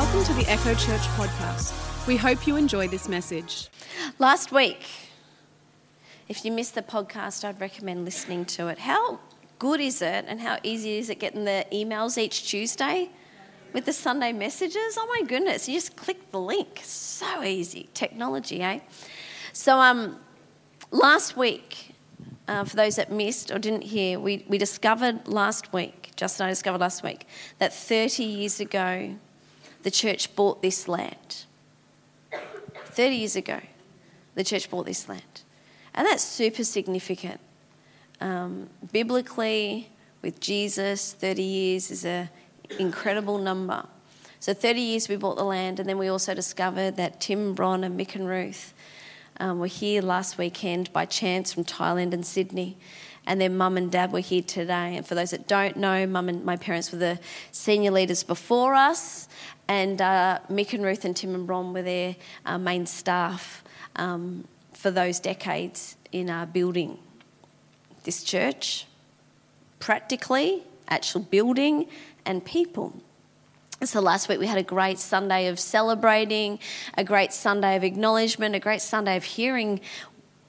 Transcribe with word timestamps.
Welcome 0.00 0.24
to 0.24 0.32
the 0.32 0.50
Echo 0.50 0.72
Church 0.76 1.02
podcast. 1.18 2.06
We 2.06 2.16
hope 2.16 2.46
you 2.46 2.56
enjoy 2.56 2.88
this 2.88 3.06
message. 3.06 3.68
Last 4.18 4.50
week, 4.50 4.86
if 6.26 6.42
you 6.42 6.50
missed 6.50 6.74
the 6.74 6.80
podcast, 6.80 7.44
I'd 7.44 7.60
recommend 7.60 8.06
listening 8.06 8.46
to 8.46 8.68
it. 8.68 8.78
How 8.78 9.20
good 9.58 9.78
is 9.78 10.00
it 10.00 10.24
and 10.26 10.40
how 10.40 10.56
easy 10.62 10.96
is 10.96 11.10
it 11.10 11.20
getting 11.20 11.44
the 11.44 11.66
emails 11.70 12.16
each 12.16 12.48
Tuesday 12.48 13.10
with 13.74 13.84
the 13.84 13.92
Sunday 13.92 14.32
messages? 14.32 14.96
Oh 14.96 15.06
my 15.20 15.28
goodness, 15.28 15.68
you 15.68 15.74
just 15.74 15.96
click 15.96 16.30
the 16.30 16.40
link. 16.40 16.80
So 16.82 17.42
easy. 17.42 17.90
Technology, 17.92 18.62
eh? 18.62 18.80
So, 19.52 19.78
um, 19.80 20.18
last 20.90 21.36
week, 21.36 21.94
uh, 22.48 22.64
for 22.64 22.74
those 22.74 22.96
that 22.96 23.12
missed 23.12 23.50
or 23.50 23.58
didn't 23.58 23.82
hear, 23.82 24.18
we, 24.18 24.46
we 24.48 24.56
discovered 24.56 25.28
last 25.28 25.74
week, 25.74 26.12
Justin 26.16 26.44
and 26.44 26.48
I 26.48 26.52
discovered 26.52 26.80
last 26.80 27.02
week, 27.02 27.26
that 27.58 27.74
30 27.74 28.24
years 28.24 28.60
ago, 28.60 29.16
the 29.82 29.90
church 29.90 30.34
bought 30.34 30.62
this 30.62 30.88
land. 30.88 31.44
30 32.86 33.14
years 33.16 33.36
ago, 33.36 33.60
the 34.34 34.44
church 34.44 34.70
bought 34.70 34.86
this 34.86 35.08
land. 35.08 35.42
And 35.94 36.06
that's 36.06 36.22
super 36.22 36.64
significant. 36.64 37.40
Um, 38.20 38.68
biblically, 38.92 39.90
with 40.22 40.40
Jesus, 40.40 41.12
30 41.12 41.42
years 41.42 41.90
is 41.90 42.04
an 42.04 42.28
incredible 42.78 43.38
number. 43.38 43.86
So 44.38 44.54
30 44.54 44.80
years 44.80 45.08
we 45.08 45.16
bought 45.16 45.36
the 45.36 45.44
land, 45.44 45.80
and 45.80 45.88
then 45.88 45.98
we 45.98 46.08
also 46.08 46.34
discovered 46.34 46.96
that 46.96 47.20
Tim, 47.20 47.54
Bron, 47.54 47.84
and 47.84 47.98
Mick 47.98 48.14
and 48.14 48.26
Ruth 48.26 48.72
um, 49.38 49.58
were 49.58 49.66
here 49.66 50.02
last 50.02 50.38
weekend 50.38 50.92
by 50.92 51.06
chance 51.06 51.52
from 51.52 51.64
Thailand 51.64 52.12
and 52.12 52.24
Sydney. 52.24 52.76
And 53.26 53.40
their 53.40 53.50
mum 53.50 53.76
and 53.76 53.90
dad 53.90 54.12
were 54.12 54.20
here 54.20 54.42
today. 54.42 54.96
And 54.96 55.06
for 55.06 55.14
those 55.14 55.30
that 55.30 55.46
don't 55.46 55.76
know, 55.76 56.06
mum 56.06 56.28
and 56.28 56.44
my 56.44 56.56
parents 56.56 56.90
were 56.90 56.98
the 56.98 57.18
senior 57.52 57.90
leaders 57.90 58.22
before 58.22 58.74
us, 58.74 59.28
and 59.70 60.02
uh, 60.02 60.40
Mick 60.50 60.74
and 60.74 60.84
Ruth 60.84 61.04
and 61.04 61.16
Tim 61.16 61.32
and 61.32 61.46
Bron 61.46 61.72
were 61.72 61.82
their 61.82 62.16
uh, 62.44 62.58
main 62.58 62.86
staff 62.86 63.62
um, 63.94 64.48
for 64.72 64.90
those 64.90 65.20
decades 65.20 65.94
in 66.10 66.28
uh, 66.28 66.46
building 66.46 66.98
this 68.02 68.24
church, 68.24 68.86
practically, 69.78 70.64
actual 70.88 71.20
building, 71.20 71.86
and 72.26 72.44
people. 72.44 73.00
So 73.84 74.00
last 74.00 74.28
week 74.28 74.40
we 74.40 74.48
had 74.48 74.58
a 74.58 74.64
great 74.64 74.98
Sunday 74.98 75.46
of 75.46 75.60
celebrating, 75.60 76.58
a 76.98 77.04
great 77.04 77.32
Sunday 77.32 77.76
of 77.76 77.84
acknowledgement, 77.84 78.56
a 78.56 78.58
great 78.58 78.82
Sunday 78.82 79.16
of 79.16 79.22
hearing 79.22 79.80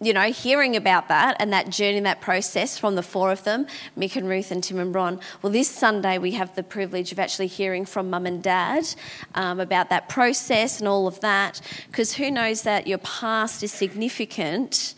you 0.01 0.13
know, 0.13 0.31
hearing 0.31 0.75
about 0.75 1.09
that 1.09 1.37
and 1.39 1.53
that 1.53 1.69
journey, 1.69 1.99
that 1.99 2.21
process 2.21 2.75
from 2.75 2.95
the 2.95 3.03
four 3.03 3.31
of 3.31 3.43
them, 3.43 3.67
Mick 3.95 4.15
and 4.15 4.27
Ruth 4.27 4.49
and 4.49 4.63
Tim 4.63 4.79
and 4.79 4.91
Bron. 4.91 5.19
Well, 5.41 5.53
this 5.53 5.69
Sunday 5.69 6.17
we 6.17 6.31
have 6.31 6.55
the 6.55 6.63
privilege 6.63 7.11
of 7.11 7.19
actually 7.19 7.47
hearing 7.47 7.85
from 7.85 8.09
mum 8.09 8.25
and 8.25 8.41
dad 8.41 8.83
um, 9.35 9.59
about 9.59 9.89
that 9.91 10.09
process 10.09 10.79
and 10.79 10.87
all 10.87 11.05
of 11.05 11.19
that, 11.19 11.61
because 11.85 12.13
who 12.13 12.31
knows 12.31 12.63
that 12.63 12.87
your 12.87 12.97
past 12.97 13.61
is 13.61 13.71
significant 13.71 14.95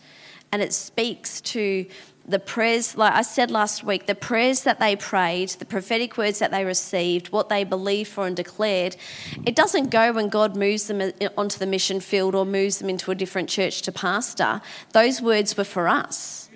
and 0.50 0.62
it 0.62 0.72
speaks 0.72 1.42
to 1.42 1.84
the 2.26 2.38
prayers, 2.38 2.96
like 2.96 3.12
I 3.12 3.22
said 3.22 3.50
last 3.50 3.84
week, 3.84 4.06
the 4.06 4.14
prayers 4.14 4.62
that 4.62 4.80
they 4.80 4.96
prayed, 4.96 5.50
the 5.50 5.64
prophetic 5.64 6.16
words 6.16 6.38
that 6.38 6.50
they 6.50 6.64
received, 6.64 7.28
what 7.28 7.50
they 7.50 7.64
believed 7.64 8.10
for 8.10 8.26
and 8.26 8.34
declared, 8.34 8.96
it 9.44 9.54
doesn't 9.54 9.90
go 9.90 10.12
when 10.12 10.28
God 10.28 10.56
moves 10.56 10.86
them 10.86 11.12
onto 11.36 11.58
the 11.58 11.66
mission 11.66 12.00
field 12.00 12.34
or 12.34 12.46
moves 12.46 12.78
them 12.78 12.88
into 12.88 13.10
a 13.10 13.14
different 13.14 13.50
church 13.50 13.82
to 13.82 13.92
pastor. 13.92 14.62
Those 14.92 15.20
words 15.20 15.56
were 15.56 15.64
for 15.64 15.86
us, 15.86 16.48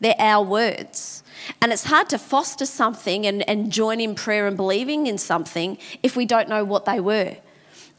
they're 0.00 0.16
our 0.18 0.44
words. 0.44 1.22
And 1.60 1.72
it's 1.72 1.84
hard 1.84 2.08
to 2.10 2.18
foster 2.18 2.66
something 2.66 3.26
and, 3.26 3.48
and 3.48 3.72
join 3.72 4.00
in 4.00 4.14
prayer 4.14 4.46
and 4.46 4.56
believing 4.56 5.06
in 5.06 5.18
something 5.18 5.76
if 6.02 6.16
we 6.16 6.24
don't 6.24 6.48
know 6.48 6.64
what 6.64 6.84
they 6.84 7.00
were. 7.00 7.36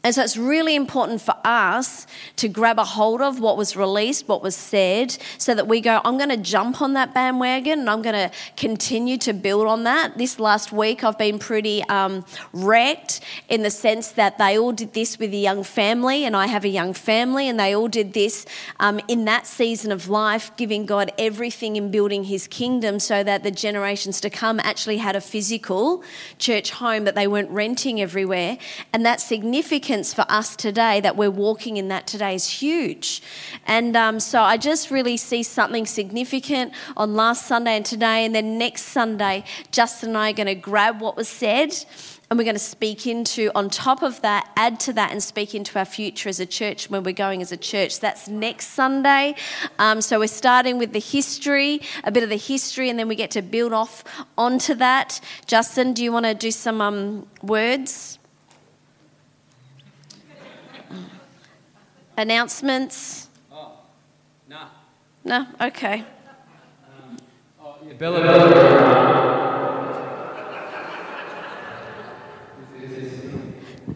And 0.04 0.14
so 0.14 0.22
it's 0.22 0.36
really 0.36 0.74
important 0.74 1.22
for 1.22 1.34
us 1.44 2.06
to 2.36 2.46
grab 2.46 2.78
a 2.78 2.84
hold 2.84 3.22
of 3.22 3.40
what 3.40 3.56
was 3.56 3.74
released, 3.74 4.28
what 4.28 4.42
was 4.42 4.54
said, 4.54 5.16
so 5.38 5.54
that 5.54 5.66
we 5.66 5.80
go, 5.80 6.02
I'm 6.04 6.18
going 6.18 6.28
to 6.28 6.36
jump 6.36 6.82
on 6.82 6.92
that 6.92 7.14
bandwagon 7.14 7.80
and 7.80 7.90
I'm 7.90 8.02
going 8.02 8.28
to 8.28 8.30
continue 8.58 9.16
to 9.18 9.32
build 9.32 9.66
on 9.66 9.84
that. 9.84 10.18
This 10.18 10.38
last 10.38 10.72
week, 10.72 11.02
I've 11.02 11.16
been 11.16 11.38
pretty 11.38 11.82
um, 11.84 12.22
wrecked 12.52 13.22
in 13.48 13.62
the 13.62 13.70
sense 13.70 14.12
that 14.12 14.36
they 14.36 14.58
all 14.58 14.72
did 14.72 14.92
this 14.92 15.18
with 15.18 15.32
a 15.32 15.38
young 15.38 15.64
family, 15.64 16.26
and 16.26 16.36
I 16.36 16.48
have 16.48 16.66
a 16.66 16.68
young 16.68 16.92
family, 16.92 17.48
and 17.48 17.58
they 17.58 17.74
all 17.74 17.88
did 17.88 18.12
this 18.12 18.44
um, 18.80 19.00
in 19.08 19.24
that 19.24 19.46
season 19.46 19.90
of 19.90 20.10
life, 20.10 20.54
giving 20.58 20.84
God 20.84 21.12
everything 21.16 21.76
in 21.76 21.90
building 21.90 22.24
his 22.24 22.46
kingdom 22.46 23.00
so 23.00 23.24
that 23.24 23.42
the 23.42 23.50
generations 23.50 24.20
to 24.20 24.28
come 24.28 24.60
actually 24.60 24.98
had 24.98 25.16
a 25.16 25.20
physical 25.22 26.02
church 26.38 26.72
home 26.72 27.04
that 27.04 27.14
they 27.14 27.26
weren't 27.26 27.48
renting 27.48 28.02
everywhere. 28.02 28.58
And 28.92 29.06
that's 29.06 29.24
significant 29.24 29.93
significance 29.94 30.14
for 30.14 30.24
us 30.28 30.56
today 30.56 31.00
that 31.00 31.16
we're 31.16 31.30
walking 31.30 31.76
in 31.76 31.88
that 31.88 32.06
today 32.06 32.34
is 32.34 32.48
huge. 32.48 33.22
And 33.66 33.96
um, 33.96 34.18
so 34.18 34.40
I 34.40 34.56
just 34.56 34.90
really 34.90 35.16
see 35.16 35.44
something 35.44 35.86
significant 35.86 36.72
on 36.96 37.14
last 37.14 37.46
Sunday 37.46 37.76
and 37.76 37.86
today. 37.86 38.24
And 38.24 38.34
then 38.34 38.58
next 38.58 38.82
Sunday, 38.82 39.44
Justin 39.70 40.10
and 40.10 40.18
I 40.18 40.30
are 40.30 40.32
going 40.32 40.48
to 40.48 40.56
grab 40.56 41.00
what 41.00 41.16
was 41.16 41.28
said 41.28 41.72
and 42.28 42.38
we're 42.38 42.44
going 42.44 42.56
to 42.56 42.70
speak 42.76 43.06
into, 43.06 43.52
on 43.54 43.70
top 43.70 44.02
of 44.02 44.20
that, 44.22 44.50
add 44.56 44.80
to 44.80 44.92
that 44.94 45.12
and 45.12 45.22
speak 45.22 45.54
into 45.54 45.78
our 45.78 45.84
future 45.84 46.28
as 46.28 46.40
a 46.40 46.46
church 46.46 46.90
when 46.90 47.04
we're 47.04 47.12
going 47.12 47.40
as 47.42 47.52
a 47.52 47.56
church. 47.56 48.00
That's 48.00 48.26
next 48.26 48.68
Sunday. 48.70 49.36
Um, 49.78 50.00
so 50.00 50.18
we're 50.18 50.26
starting 50.26 50.78
with 50.78 50.92
the 50.92 51.00
history, 51.00 51.80
a 52.02 52.10
bit 52.10 52.24
of 52.24 52.30
the 52.30 52.38
history, 52.38 52.90
and 52.90 52.98
then 52.98 53.06
we 53.06 53.14
get 53.14 53.30
to 53.32 53.42
build 53.42 53.72
off 53.72 54.02
onto 54.36 54.74
that. 54.76 55.20
Justin, 55.46 55.92
do 55.92 56.02
you 56.02 56.10
want 56.10 56.26
to 56.26 56.34
do 56.34 56.50
some 56.50 56.80
um, 56.80 57.26
words? 57.42 58.18
Announcements? 62.16 63.28
Oh, 63.52 63.72
nah. 64.48 64.68
No? 65.24 65.46
Okay. 65.60 66.00
Um, 66.00 67.16
oh, 67.60 67.76
yeah, 67.86 67.92
Bella, 67.94 68.20
Bella. 68.20 69.44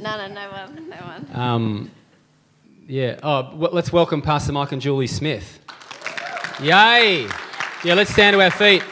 No, 0.01 0.17
no, 0.17 0.29
no 0.29 0.51
one, 0.51 0.89
no 0.89 0.97
one. 0.97 1.29
Um, 1.35 1.91
yeah. 2.87 3.19
Oh, 3.23 3.51
well, 3.55 3.73
let's 3.73 3.93
welcome 3.93 4.23
Pastor 4.23 4.53
Mike 4.53 4.73
and 4.73 4.81
Julie 4.81 5.07
Smith. 5.09 5.59
Yay! 6.61 7.29
Yeah, 7.85 7.95
let's 7.95 8.11
stand 8.11 8.35
to 8.35 8.43
our 8.43 8.51
feet. 8.51 8.83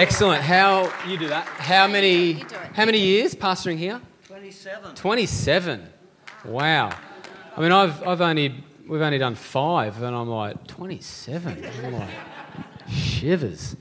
Excellent. 0.00 0.42
How 0.42 0.90
you 1.06 1.18
do 1.18 1.28
that? 1.28 1.44
How 1.44 1.86
many? 1.86 2.42
How 2.72 2.86
many 2.86 3.00
years 3.00 3.34
pastoring 3.34 3.76
here? 3.76 4.00
Twenty-seven. 4.26 4.94
Twenty-seven. 4.94 5.86
Wow. 6.46 6.90
I 7.54 7.60
mean, 7.60 7.70
I've 7.70 8.08
I've 8.08 8.22
only 8.22 8.64
we've 8.88 9.02
only 9.02 9.18
done 9.18 9.34
five, 9.34 10.02
and 10.02 10.16
I'm 10.16 10.26
like 10.26 10.66
twenty-seven. 10.66 11.66
I'm 11.84 11.92
like 11.92 12.08
shivers. 12.88 13.76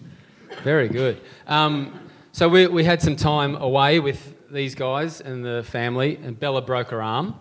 Very 0.61 0.89
good. 0.89 1.21
Um, 1.47 1.97
so 2.33 2.49
we 2.49 2.67
we 2.67 2.83
had 2.83 3.01
some 3.01 3.15
time 3.15 3.55
away 3.55 4.01
with 4.01 4.51
these 4.51 4.75
guys 4.75 5.21
and 5.21 5.45
the 5.45 5.63
family, 5.63 6.19
and 6.21 6.37
Bella 6.37 6.61
broke 6.61 6.89
her 6.89 7.01
arm, 7.01 7.39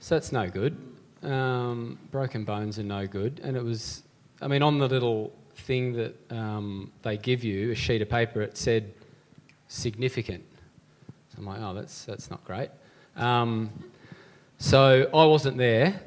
so 0.00 0.16
that's 0.16 0.32
no 0.32 0.50
good. 0.50 0.76
Um, 1.22 2.00
broken 2.10 2.44
bones 2.44 2.76
are 2.80 2.82
no 2.82 3.06
good, 3.06 3.40
and 3.44 3.56
it 3.56 3.62
was. 3.62 4.02
I 4.42 4.48
mean, 4.48 4.62
on 4.62 4.80
the 4.80 4.88
little 4.88 5.32
thing 5.56 5.92
that 5.94 6.14
um, 6.30 6.92
they 7.02 7.16
give 7.16 7.44
you, 7.44 7.72
a 7.72 7.74
sheet 7.74 8.02
of 8.02 8.08
paper, 8.08 8.42
it 8.42 8.56
said 8.56 8.92
significant. 9.68 10.44
So 11.30 11.38
I'm 11.38 11.46
like, 11.46 11.60
oh, 11.60 11.74
that's, 11.74 12.04
that's 12.04 12.30
not 12.30 12.44
great. 12.44 12.70
Um, 13.16 13.70
so 14.58 15.08
I 15.12 15.24
wasn't 15.24 15.58
there. 15.58 16.00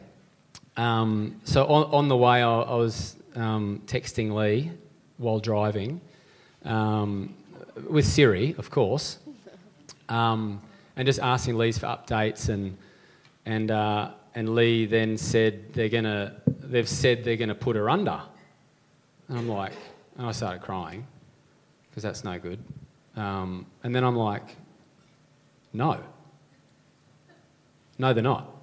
Um, 0.77 1.41
so 1.43 1.65
on, 1.65 1.91
on, 1.91 2.07
the 2.07 2.17
way, 2.17 2.41
I, 2.43 2.61
I 2.61 2.75
was 2.75 3.15
um, 3.35 3.81
texting 3.87 4.33
Lee 4.33 4.71
while 5.17 5.39
driving 5.39 5.99
um, 6.63 7.33
with 7.89 8.05
Siri, 8.05 8.55
of 8.57 8.69
course, 8.69 9.17
um, 10.07 10.61
and 10.95 11.05
just 11.05 11.19
asking 11.19 11.57
Lee's 11.57 11.77
for 11.77 11.87
updates. 11.87 12.49
And, 12.49 12.77
and, 13.45 13.71
uh, 13.71 14.11
and 14.35 14.53
Lee 14.53 14.85
then 14.85 15.17
said 15.17 15.73
they're 15.73 15.89
gonna, 15.89 16.35
they've 16.45 16.87
said 16.87 17.23
they're 17.23 17.37
going 17.37 17.49
to 17.49 17.55
put 17.55 17.75
her 17.75 17.89
under. 17.89 18.21
And 19.29 19.37
I'm 19.37 19.47
like, 19.47 19.73
and 20.17 20.25
I 20.25 20.31
started 20.31 20.61
crying 20.61 21.05
because 21.89 22.03
that's 22.03 22.23
no 22.23 22.39
good. 22.39 22.59
Um, 23.15 23.65
and 23.83 23.95
then 23.95 24.03
I'm 24.03 24.15
like, 24.15 24.55
no. 25.73 25.99
No, 27.97 28.13
they're 28.13 28.23
not. 28.23 28.53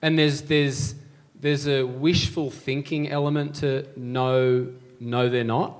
And 0.00 0.18
there's, 0.18 0.42
there's, 0.42 0.94
there's 1.40 1.66
a 1.66 1.82
wishful 1.84 2.50
thinking 2.50 3.10
element 3.10 3.56
to 3.56 3.86
no, 3.96 4.68
no, 5.00 5.28
they're 5.28 5.44
not. 5.44 5.76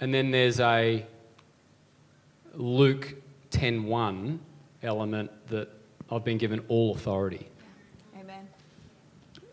And 0.00 0.12
then 0.12 0.30
there's 0.30 0.60
a 0.60 1.04
Luke 2.54 3.14
10.1 3.50 4.38
element 4.82 5.30
that 5.48 5.68
I've 6.10 6.24
been 6.24 6.38
given 6.38 6.64
all 6.68 6.94
authority. 6.94 7.48
Amen. 8.18 8.48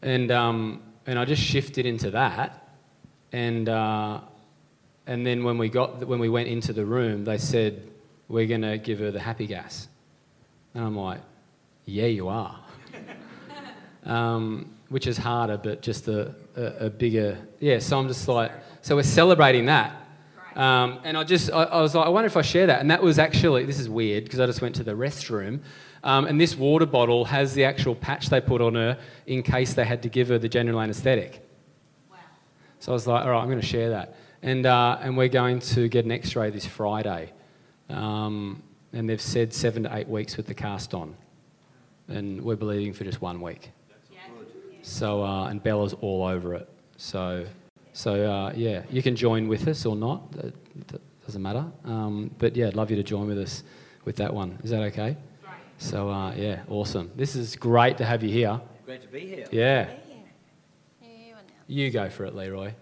And 0.01 0.31
um, 0.31 0.81
and 1.05 1.19
I 1.19 1.25
just 1.25 1.41
shifted 1.41 1.85
into 1.85 2.11
that. 2.11 2.67
and 3.31 3.67
uh, 3.69 4.19
and 5.07 5.25
then 5.25 5.43
when 5.43 5.57
we 5.57 5.69
got 5.69 6.05
when 6.07 6.19
we 6.19 6.29
went 6.29 6.47
into 6.47 6.73
the 6.73 6.85
room, 6.85 7.25
they 7.25 7.37
said 7.37 7.87
we're 8.27 8.47
going 8.47 8.61
to 8.63 8.77
give 8.77 8.99
her 8.99 9.11
the 9.11 9.19
happy 9.19 9.45
gas, 9.47 9.87
and 10.73 10.83
I'm 10.83 10.95
like, 10.95 11.21
yeah, 11.85 12.07
you 12.07 12.27
are. 12.27 12.59
um, 14.05 14.71
which 14.89 15.07
is 15.07 15.17
harder, 15.17 15.57
but 15.57 15.81
just 15.81 16.07
a, 16.07 16.33
a, 16.55 16.85
a, 16.85 16.89
bigger 16.89 17.37
yeah. 17.59 17.79
So 17.79 17.99
I'm 17.99 18.07
just 18.07 18.27
like, 18.27 18.51
so 18.81 18.95
we're 18.95 19.03
celebrating 19.03 19.65
that. 19.65 19.95
Um, 20.55 20.99
and 21.03 21.17
I 21.17 21.23
just, 21.23 21.51
I, 21.51 21.63
I, 21.63 21.81
was 21.81 21.93
like, 21.93 22.05
I 22.05 22.09
wonder 22.09 22.27
if 22.27 22.37
I 22.37 22.41
share 22.41 22.67
that. 22.67 22.79
And 22.79 22.89
that 22.89 23.03
was 23.03 23.19
actually, 23.19 23.65
this 23.65 23.79
is 23.79 23.89
weird 23.89 24.23
because 24.23 24.39
I 24.39 24.45
just 24.45 24.61
went 24.61 24.75
to 24.75 24.83
the 24.83 24.93
restroom. 24.93 25.59
Um, 26.03 26.25
and 26.25 26.39
this 26.39 26.55
water 26.55 26.85
bottle 26.85 27.25
has 27.25 27.53
the 27.53 27.65
actual 27.65 27.95
patch 27.95 28.29
they 28.29 28.39
put 28.39 28.61
on 28.61 28.75
her 28.75 28.97
in 29.25 29.43
case 29.43 29.73
they 29.73 29.83
had 29.83 30.03
to 30.03 30.09
give 30.09 30.29
her 30.29 30.37
the 30.37 30.47
general 30.47 30.79
anaesthetic. 30.79 31.45
Wow. 32.09 32.17
So 32.79 32.91
I 32.91 32.93
was 32.93 33.05
like, 33.07 33.25
all 33.25 33.31
right, 33.31 33.41
I'm 33.41 33.47
going 33.47 33.59
to 33.59 33.65
share 33.65 33.89
that. 33.89 34.15
And, 34.41 34.65
uh, 34.65 34.99
and 35.01 35.17
we're 35.17 35.27
going 35.27 35.59
to 35.59 35.89
get 35.89 36.05
an 36.05 36.11
x 36.11 36.35
ray 36.35 36.51
this 36.51 36.65
Friday. 36.65 37.33
Um, 37.89 38.63
and 38.93 39.09
they've 39.09 39.19
said 39.19 39.53
seven 39.53 39.83
to 39.83 39.95
eight 39.95 40.07
weeks 40.07 40.37
with 40.37 40.45
the 40.45 40.53
cast 40.53 40.93
on. 40.93 41.15
And 42.07 42.41
we're 42.41 42.55
believing 42.55 42.93
for 42.93 43.03
just 43.03 43.19
one 43.19 43.41
week. 43.41 43.71
Yeah. 44.11 44.19
So, 44.83 45.23
uh, 45.23 45.47
and 45.47 45.61
Bella's 45.61 45.93
all 45.93 46.23
over 46.23 46.53
it. 46.53 46.69
So, 46.97 47.45
so 47.95 48.29
uh, 48.29 48.51
yeah, 48.57 48.83
you 48.89 49.01
can 49.01 49.15
join 49.15 49.47
with 49.47 49.69
us 49.69 49.85
or 49.85 49.95
not. 49.95 50.23
It, 50.37 50.53
doesn't 51.25 51.41
matter. 51.41 51.65
Um, 51.85 52.29
but 52.37 52.53
yeah, 52.53 52.67
I'd 52.67 52.75
love 52.75 52.91
you 52.91 52.97
to 52.97 53.03
join 53.03 53.25
with 53.25 53.39
us 53.39 53.63
with 54.03 54.17
that 54.17 54.33
one. 54.33 54.59
Is 54.63 54.69
that 54.71 54.81
okay? 54.83 55.15
So 55.77 56.09
uh, 56.09 56.33
yeah, 56.35 56.63
awesome. 56.67 57.09
This 57.15 57.37
is 57.37 57.55
great 57.55 57.97
to 57.99 58.05
have 58.05 58.21
you 58.21 58.29
here. 58.29 58.59
Great 58.85 59.01
to 59.01 59.07
be 59.07 59.21
here. 59.21 59.47
Yeah. 59.49 59.89
You 61.67 61.89
go 61.89 62.09
for 62.09 62.25
it, 62.25 62.35
Leroy. 62.35 62.73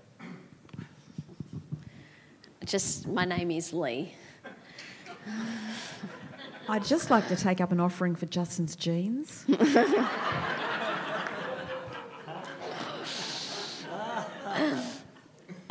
Just 2.65 3.07
my 3.07 3.23
name 3.23 3.51
is 3.51 3.71
Lee. 3.71 4.15
I'd 6.67 6.85
just 6.85 7.11
like 7.11 7.27
to 7.27 7.35
take 7.35 7.61
up 7.61 7.71
an 7.71 7.79
offering 7.79 8.15
for 8.15 8.25
Justin's 8.25 8.75
jeans. 8.75 9.45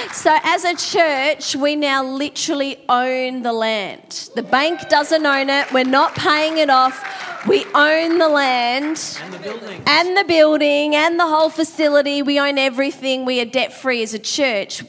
so, 0.12 0.38
as 0.44 0.62
a 0.62 0.76
church, 0.76 1.56
we 1.56 1.74
now 1.74 2.04
literally 2.04 2.76
own 2.88 3.42
the 3.42 3.52
land. 3.52 4.30
The 4.36 4.44
bank 4.44 4.88
doesn't 4.88 5.26
own 5.26 5.50
it, 5.50 5.72
we're 5.72 5.82
not 5.82 6.14
paying 6.14 6.58
it 6.58 6.70
off. 6.70 7.04
We 7.48 7.64
own 7.74 8.18
the 8.18 8.28
land 8.28 9.18
and 9.20 9.34
the 9.34 9.40
building 9.40 9.82
and 9.84 10.16
the 10.16 10.24
building 10.24 10.94
and 10.94 11.18
the 11.18 11.26
whole 11.26 11.50
facility. 11.50 12.22
We 12.22 12.38
own 12.38 12.56
everything. 12.56 13.24
We 13.24 13.40
are 13.40 13.44
debt 13.44 13.72
free 13.72 14.04
as 14.04 14.14
a 14.14 14.20
church 14.20 14.84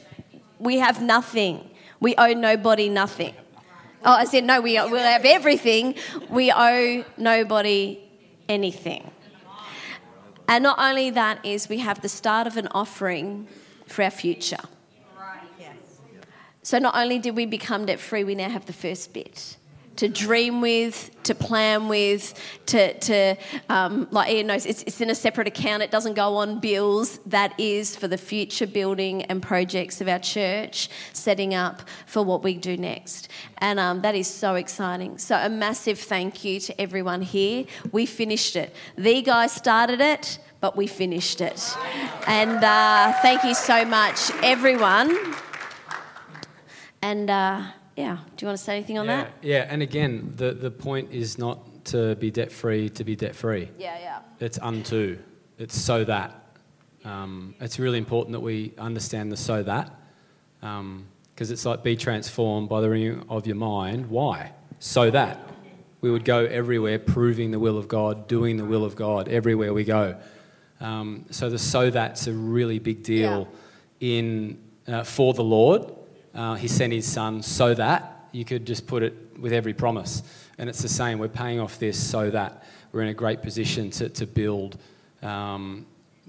we 0.58 0.78
have 0.78 1.02
nothing. 1.02 1.70
We 2.00 2.14
owe 2.16 2.32
nobody 2.32 2.88
nothing. 2.88 3.34
Oh, 4.04 4.12
I 4.12 4.24
said, 4.24 4.44
no, 4.44 4.60
we, 4.60 4.72
we 4.90 4.98
have 4.98 5.24
everything. 5.24 5.94
We 6.28 6.52
owe 6.52 7.04
nobody 7.16 7.98
anything. 8.48 9.10
And 10.48 10.62
not 10.62 10.78
only 10.78 11.10
that 11.10 11.44
is 11.44 11.68
we 11.68 11.78
have 11.78 12.02
the 12.02 12.08
start 12.08 12.46
of 12.46 12.56
an 12.56 12.68
offering 12.68 13.48
for 13.86 14.02
our 14.04 14.10
future. 14.10 14.62
So 16.62 16.78
not 16.78 16.96
only 16.96 17.18
did 17.18 17.36
we 17.36 17.46
become 17.46 17.86
debt 17.86 18.00
free, 18.00 18.24
we 18.24 18.34
now 18.34 18.48
have 18.48 18.66
the 18.66 18.72
first 18.72 19.12
bit 19.12 19.56
to 19.96 20.08
dream 20.08 20.60
with, 20.60 21.10
to 21.24 21.34
plan 21.34 21.88
with, 21.88 22.34
to, 22.66 22.98
to 23.00 23.36
um, 23.68 24.06
like 24.10 24.30
Ian 24.30 24.48
knows, 24.48 24.66
it's, 24.66 24.82
it's 24.82 25.00
in 25.00 25.10
a 25.10 25.14
separate 25.14 25.48
account. 25.48 25.82
It 25.82 25.90
doesn't 25.90 26.14
go 26.14 26.36
on 26.36 26.60
bills. 26.60 27.18
That 27.26 27.58
is 27.58 27.96
for 27.96 28.08
the 28.08 28.18
future 28.18 28.66
building 28.66 29.22
and 29.22 29.42
projects 29.42 30.00
of 30.00 30.08
our 30.08 30.18
church, 30.18 30.88
setting 31.12 31.54
up 31.54 31.82
for 32.06 32.22
what 32.22 32.42
we 32.42 32.54
do 32.54 32.76
next. 32.76 33.28
And 33.58 33.80
um, 33.80 34.02
that 34.02 34.14
is 34.14 34.28
so 34.28 34.54
exciting. 34.54 35.18
So, 35.18 35.36
a 35.36 35.48
massive 35.48 35.98
thank 35.98 36.44
you 36.44 36.60
to 36.60 36.80
everyone 36.80 37.22
here. 37.22 37.64
We 37.92 38.06
finished 38.06 38.56
it. 38.56 38.74
The 38.96 39.22
guys 39.22 39.52
started 39.52 40.00
it, 40.00 40.38
but 40.60 40.76
we 40.76 40.86
finished 40.86 41.40
it. 41.40 41.76
And 42.26 42.62
uh, 42.62 43.12
thank 43.22 43.44
you 43.44 43.54
so 43.54 43.84
much, 43.84 44.30
everyone. 44.42 45.34
And 47.02 47.30
uh, 47.30 47.62
yeah, 47.96 48.18
do 48.36 48.44
you 48.44 48.48
want 48.48 48.58
to 48.58 48.64
say 48.64 48.76
anything 48.76 48.98
on 48.98 49.06
yeah, 49.06 49.16
that? 49.16 49.32
Yeah, 49.42 49.66
and 49.68 49.82
again, 49.82 50.32
the, 50.36 50.52
the 50.52 50.70
point 50.70 51.12
is 51.12 51.38
not 51.38 51.84
to 51.86 52.14
be 52.16 52.30
debt 52.30 52.52
free 52.52 52.90
to 52.90 53.04
be 53.04 53.16
debt 53.16 53.34
free. 53.34 53.70
Yeah, 53.78 53.98
yeah. 53.98 54.18
It's 54.38 54.58
unto, 54.58 55.18
it's 55.58 55.78
so 55.78 56.04
that. 56.04 56.42
Um, 57.04 57.54
it's 57.60 57.78
really 57.78 57.98
important 57.98 58.32
that 58.32 58.40
we 58.40 58.74
understand 58.78 59.32
the 59.32 59.36
so 59.36 59.62
that, 59.62 59.92
because 60.60 60.80
um, 60.80 61.06
it's 61.38 61.64
like 61.64 61.82
be 61.82 61.96
transformed 61.96 62.68
by 62.68 62.80
the 62.80 62.90
renewing 62.90 63.24
of 63.28 63.46
your 63.46 63.56
mind. 63.56 64.06
Why? 64.10 64.52
So 64.78 65.10
that 65.10 65.38
we 66.00 66.10
would 66.10 66.24
go 66.24 66.44
everywhere 66.44 66.98
proving 66.98 67.50
the 67.50 67.58
will 67.58 67.78
of 67.78 67.88
God, 67.88 68.28
doing 68.28 68.56
the 68.56 68.64
will 68.64 68.84
of 68.84 68.94
God 68.94 69.28
everywhere 69.28 69.72
we 69.72 69.84
go. 69.84 70.16
Um, 70.80 71.24
so 71.30 71.48
the 71.48 71.58
so 71.58 71.90
that's 71.90 72.26
a 72.26 72.32
really 72.32 72.78
big 72.78 73.02
deal 73.02 73.48
yeah. 74.00 74.08
in 74.08 74.58
uh, 74.86 75.04
for 75.04 75.32
the 75.32 75.44
Lord 75.44 75.90
uh, 76.36 76.54
he 76.54 76.68
sent 76.68 76.92
his 76.92 77.06
son 77.06 77.42
so 77.42 77.74
that 77.74 78.28
you 78.32 78.44
could 78.44 78.66
just 78.66 78.86
put 78.86 79.02
it 79.02 79.14
with 79.38 79.52
every 79.52 79.72
promise. 79.72 80.22
And 80.58 80.68
it's 80.68 80.82
the 80.82 80.88
same. 80.88 81.18
We're 81.18 81.28
paying 81.28 81.58
off 81.58 81.78
this 81.78 81.98
so 81.98 82.30
that 82.30 82.64
we're 82.92 83.02
in 83.02 83.08
a 83.08 83.14
great 83.14 83.42
position 83.42 83.90
to, 83.90 84.08
to 84.10 84.26
build, 84.26 84.78
um, 85.22 85.86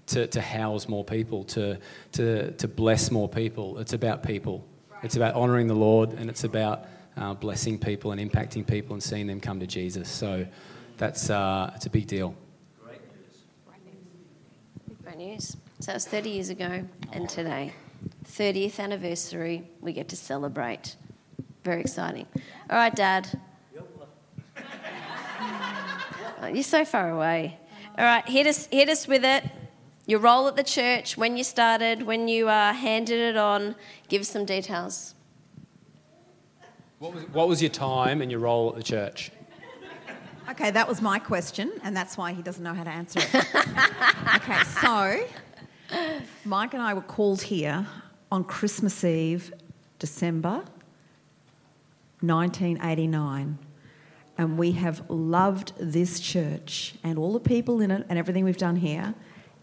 to, 0.08 0.28
to 0.28 0.42
house 0.42 0.88
more 0.88 1.04
people, 1.04 1.44
to, 1.46 1.78
to, 2.14 2.52
to 2.52 2.68
bless 2.68 3.12
more 3.12 3.28
people. 3.28 3.78
It's 3.80 3.94
about 3.94 4.24
people. 4.24 4.66
It's 5.04 5.16
about 5.16 5.36
honouring 5.36 5.68
the 5.68 5.76
Lord 5.76 6.14
and 6.14 6.30
it's 6.30 6.44
about 6.44 6.86
uh, 7.18 7.34
blessing 7.34 7.78
people 7.78 8.12
and 8.12 8.22
impacting 8.22 8.66
people 8.66 8.94
and 8.94 9.04
seeing 9.04 9.28
them 9.28 9.40
come 9.40 9.60
to 9.60 9.68
Jesus. 9.68 10.10
So 10.10 10.46
that's 10.98 11.30
uh, 11.30 11.72
it's 11.76 11.86
a 11.86 11.90
big 11.90 12.08
deal. 12.08 12.36
Great 12.84 13.02
news. 13.14 13.44
Great 15.04 15.18
news. 15.18 15.58
So 15.80 15.92
it 15.92 15.96
was 15.96 16.08
30 16.08 16.30
years 16.30 16.50
ago 16.50 16.84
and 17.12 17.30
today. 17.30 17.74
30th 18.28 18.80
anniversary 18.80 19.70
we 19.82 19.94
get 19.94 20.10
to 20.10 20.16
celebrate. 20.16 20.96
Very 21.64 21.82
exciting. 21.82 22.28
All 22.70 22.78
right, 22.78 22.96
Dad. 22.96 23.40
Oh, 26.42 26.48
you're 26.54 26.64
so 26.64 26.86
far 26.86 27.10
away. 27.10 27.58
All 27.98 28.06
right, 28.06 28.28
hit 28.28 28.48
us, 28.48 28.68
hit 28.68 28.90
us 28.90 29.08
with 29.08 29.26
it. 29.26 29.44
Your 30.06 30.20
role 30.20 30.48
at 30.48 30.56
the 30.56 30.64
church, 30.64 31.18
when 31.18 31.36
you 31.36 31.44
started, 31.44 32.04
when 32.04 32.28
you 32.28 32.48
uh, 32.48 32.74
handed 32.74 33.20
it 33.20 33.38
on. 33.38 33.76
Give 34.08 34.22
us 34.22 34.30
some 34.30 34.46
details. 34.46 35.16
What 37.00 37.14
was, 37.14 37.24
what 37.26 37.48
was 37.48 37.62
your 37.62 37.72
time 37.72 38.22
and 38.22 38.32
your 38.32 38.40
role 38.40 38.70
at 38.70 38.76
the 38.76 38.84
church? 38.84 39.32
Okay, 40.50 40.72
that 40.72 40.88
was 40.88 41.02
my 41.02 41.20
question, 41.20 41.74
and 41.84 41.96
that's 41.96 42.18
why 42.18 42.32
he 42.32 42.42
doesn't 42.42 42.64
know 42.64 42.74
how 42.74 42.86
to 42.86 42.90
answer 42.90 43.20
it. 43.20 43.36
okay, 44.36 44.64
so 44.80 45.26
Mike 46.46 46.74
and 46.74 46.82
I 46.82 46.94
were 46.94 47.02
called 47.02 47.42
here 47.42 47.86
on 48.32 48.44
Christmas 48.44 49.04
Eve, 49.04 49.54
December 50.00 50.64
1989. 52.22 53.58
And 54.38 54.58
we 54.58 54.74
have 54.74 55.10
loved 55.10 55.74
this 55.80 56.20
church 56.20 56.96
and 57.04 57.18
all 57.18 57.34
the 57.34 57.40
people 57.40 57.82
in 57.82 57.90
it 57.90 58.06
and 58.10 58.20
everything 58.20 58.44
we've 58.44 58.58
done 58.58 58.76
here 58.76 59.16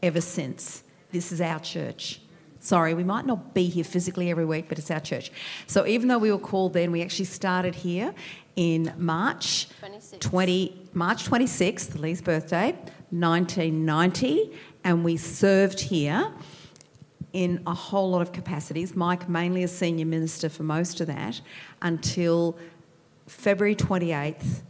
ever 0.02 0.20
since. 0.20 0.82
This 1.12 1.30
is 1.30 1.40
our 1.40 1.60
church. 1.60 2.20
Sorry, 2.58 2.94
we 2.94 3.04
might 3.04 3.26
not 3.26 3.52
be 3.52 3.68
here 3.68 3.84
physically 3.84 4.30
every 4.30 4.46
week, 4.46 4.68
but 4.68 4.78
it's 4.78 4.90
our 4.90 5.00
church. 5.00 5.30
So 5.66 5.86
even 5.86 6.08
though 6.08 6.18
we 6.18 6.32
were 6.32 6.38
called 6.38 6.72
then, 6.72 6.92
we 6.92 7.02
actually 7.02 7.26
started 7.26 7.74
here 7.74 8.14
in 8.56 8.92
March 8.96 9.68
26th. 9.82 10.20
20, 10.20 10.88
March 10.94 11.24
26th, 11.24 11.98
Lee's 12.00 12.22
birthday, 12.22 12.72
1990, 13.10 14.50
and 14.82 15.04
we 15.04 15.16
served 15.16 15.78
here 15.78 16.32
in 17.34 17.60
a 17.66 17.74
whole 17.74 18.10
lot 18.10 18.22
of 18.22 18.32
capacities. 18.32 18.94
Mike 18.94 19.28
mainly 19.28 19.64
as 19.64 19.76
senior 19.76 20.06
minister 20.06 20.48
for 20.48 20.62
most 20.62 21.00
of 21.00 21.08
that 21.08 21.40
until 21.82 22.56
February 23.26 23.74
28th, 23.74 24.62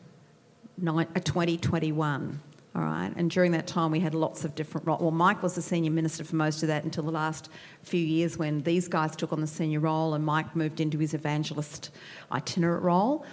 ni- 0.79 0.91
uh, 0.91 1.05
2021. 1.21 2.41
All 2.75 2.83
right, 2.83 3.13
and 3.17 3.31
during 3.31 3.53
that 3.53 3.69
time 3.69 3.93
we 3.93 4.01
had 4.01 4.15
lots 4.15 4.45
of 4.45 4.57
different 4.57 4.87
roles. 4.87 5.01
Well, 5.01 5.13
Mike 5.13 5.45
was 5.45 5.55
the 5.55 5.63
senior 5.63 5.93
minister 5.93 6.25
for 6.25 6.35
most 6.35 6.63
of 6.63 6.69
that 6.69 6.83
until 6.83 7.05
the 7.05 7.13
last 7.13 7.49
few 7.83 8.01
years 8.01 8.37
when 8.37 8.63
these 8.63 8.89
guys 8.89 9.15
took 9.15 9.33
on 9.33 9.41
the 9.41 9.47
senior 9.47 9.79
role 9.79 10.15
and 10.15 10.25
Mike 10.25 10.57
moved 10.57 10.81
into 10.81 10.99
his 10.99 11.15
evangelist 11.15 11.91
itinerant 12.33 12.83
role. 12.83 13.25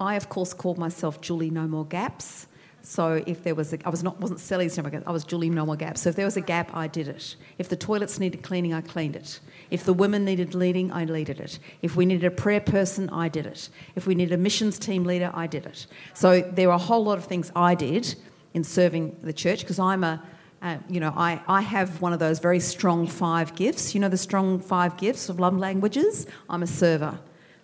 I, 0.00 0.14
of 0.14 0.28
course, 0.28 0.54
called 0.54 0.78
myself 0.78 1.20
Julie 1.20 1.50
No 1.50 1.66
More 1.66 1.84
Gaps. 1.84 2.46
So 2.88 3.20
if 3.26 3.42
there 3.42 3.56
was 3.56 3.72
a, 3.72 3.78
I 3.84 3.90
was 3.90 4.04
not 4.04 4.20
wasn't 4.20 4.38
Sally's 4.38 4.76
number, 4.76 5.02
I 5.04 5.10
was 5.10 5.24
Julie 5.24 5.50
No 5.50 5.66
More 5.66 5.74
Gaps. 5.74 6.02
So 6.02 6.08
if 6.08 6.14
there 6.14 6.24
was 6.24 6.36
a 6.36 6.40
gap, 6.40 6.70
I 6.72 6.86
did 6.86 7.08
it. 7.08 7.34
If 7.58 7.68
the 7.68 7.74
toilets 7.74 8.20
needed 8.20 8.44
cleaning, 8.44 8.72
I 8.72 8.80
cleaned 8.80 9.16
it. 9.16 9.40
If 9.72 9.82
the 9.82 9.92
women 9.92 10.24
needed 10.24 10.54
leading, 10.54 10.92
I 10.92 11.04
leaded 11.04 11.40
it. 11.40 11.58
If 11.82 11.96
we 11.96 12.06
needed 12.06 12.24
a 12.24 12.30
prayer 12.30 12.60
person, 12.60 13.10
I 13.10 13.28
did 13.28 13.44
it. 13.44 13.70
If 13.96 14.06
we 14.06 14.14
needed 14.14 14.34
a 14.34 14.36
missions 14.36 14.78
team 14.78 15.02
leader, 15.02 15.32
I 15.34 15.48
did 15.48 15.66
it. 15.66 15.88
So 16.14 16.40
there 16.40 16.68
were 16.68 16.74
a 16.74 16.78
whole 16.78 17.02
lot 17.02 17.18
of 17.18 17.24
things 17.24 17.50
I 17.56 17.74
did 17.74 18.14
in 18.54 18.62
serving 18.62 19.16
the 19.20 19.32
church 19.32 19.62
because 19.62 19.80
I'm 19.80 20.04
a, 20.04 20.22
uh, 20.62 20.78
you 20.88 21.00
know, 21.00 21.12
I, 21.16 21.40
I 21.48 21.62
have 21.62 22.00
one 22.00 22.12
of 22.12 22.20
those 22.20 22.38
very 22.38 22.60
strong 22.60 23.08
five 23.08 23.56
gifts. 23.56 23.96
You 23.96 24.00
know 24.00 24.08
the 24.08 24.16
strong 24.16 24.60
five 24.60 24.96
gifts 24.96 25.28
of 25.28 25.40
love 25.40 25.58
languages? 25.58 26.28
I'm 26.48 26.62
a 26.62 26.68
server. 26.68 27.18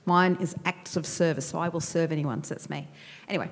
Mine 0.05 0.37
is 0.41 0.57
acts 0.64 0.97
of 0.97 1.07
service, 1.07 1.47
so 1.47 1.61
I 1.61 1.69
will 1.69 1.81
serve 1.81 2.11
anyone. 2.11 2.43
So 2.43 2.55
that's 2.55 2.69
me. 2.69 2.88
Anyway, 3.29 3.50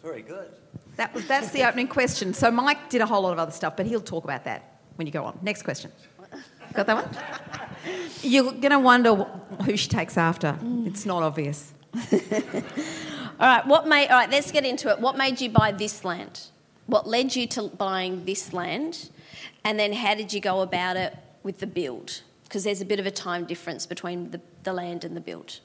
Very 0.00 0.22
good. 0.22 0.52
That 0.98 1.14
was 1.14 1.26
that's 1.26 1.50
the 1.50 1.66
opening 1.66 1.88
question. 1.88 2.34
So 2.34 2.50
Mike 2.50 2.90
did 2.90 3.00
a 3.00 3.06
whole 3.06 3.22
lot 3.22 3.32
of 3.32 3.38
other 3.38 3.52
stuff, 3.52 3.76
but 3.76 3.86
he'll 3.86 4.00
talk 4.00 4.24
about 4.24 4.44
that 4.44 4.80
when 4.96 5.06
you 5.06 5.12
go 5.12 5.24
on. 5.24 5.38
Next 5.42 5.62
question. 5.62 5.92
Got 6.74 6.86
that 6.86 6.96
one? 6.96 8.04
You're 8.22 8.52
going 8.52 8.70
to 8.70 8.78
wonder 8.78 9.14
who 9.64 9.76
she 9.76 9.88
takes 9.88 10.18
after. 10.18 10.58
It's 10.84 11.06
not 11.06 11.22
obvious. 11.22 11.72
All 13.40 13.46
right, 13.46 13.64
what 13.66 13.86
made, 13.86 14.08
all 14.08 14.16
right, 14.16 14.28
let's 14.28 14.50
get 14.50 14.64
into 14.64 14.88
it. 14.90 14.98
What 14.98 15.16
made 15.16 15.40
you 15.40 15.48
buy 15.48 15.70
this 15.70 16.04
land? 16.04 16.40
What 16.86 17.06
led 17.06 17.36
you 17.36 17.46
to 17.46 17.68
buying 17.68 18.24
this 18.24 18.52
land? 18.52 19.10
And 19.62 19.78
then 19.78 19.92
how 19.92 20.16
did 20.16 20.32
you 20.32 20.40
go 20.40 20.60
about 20.60 20.96
it 20.96 21.16
with 21.44 21.60
the 21.60 21.66
build? 21.68 22.22
Because 22.42 22.64
there's 22.64 22.80
a 22.80 22.84
bit 22.84 22.98
of 22.98 23.06
a 23.06 23.12
time 23.12 23.44
difference 23.44 23.86
between 23.86 24.32
the, 24.32 24.40
the 24.64 24.72
land 24.72 25.04
and 25.04 25.16
the 25.16 25.20
build. 25.20 25.60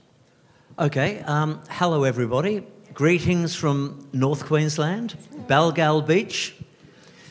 Okay, 0.77 1.21
um, 1.21 1.61
hello 1.67 2.03
everybody. 2.03 2.63
Greetings 2.91 3.55
from 3.55 4.07
North 4.13 4.45
Queensland, 4.45 5.15
Balgal 5.47 6.05
Beach, 6.05 6.55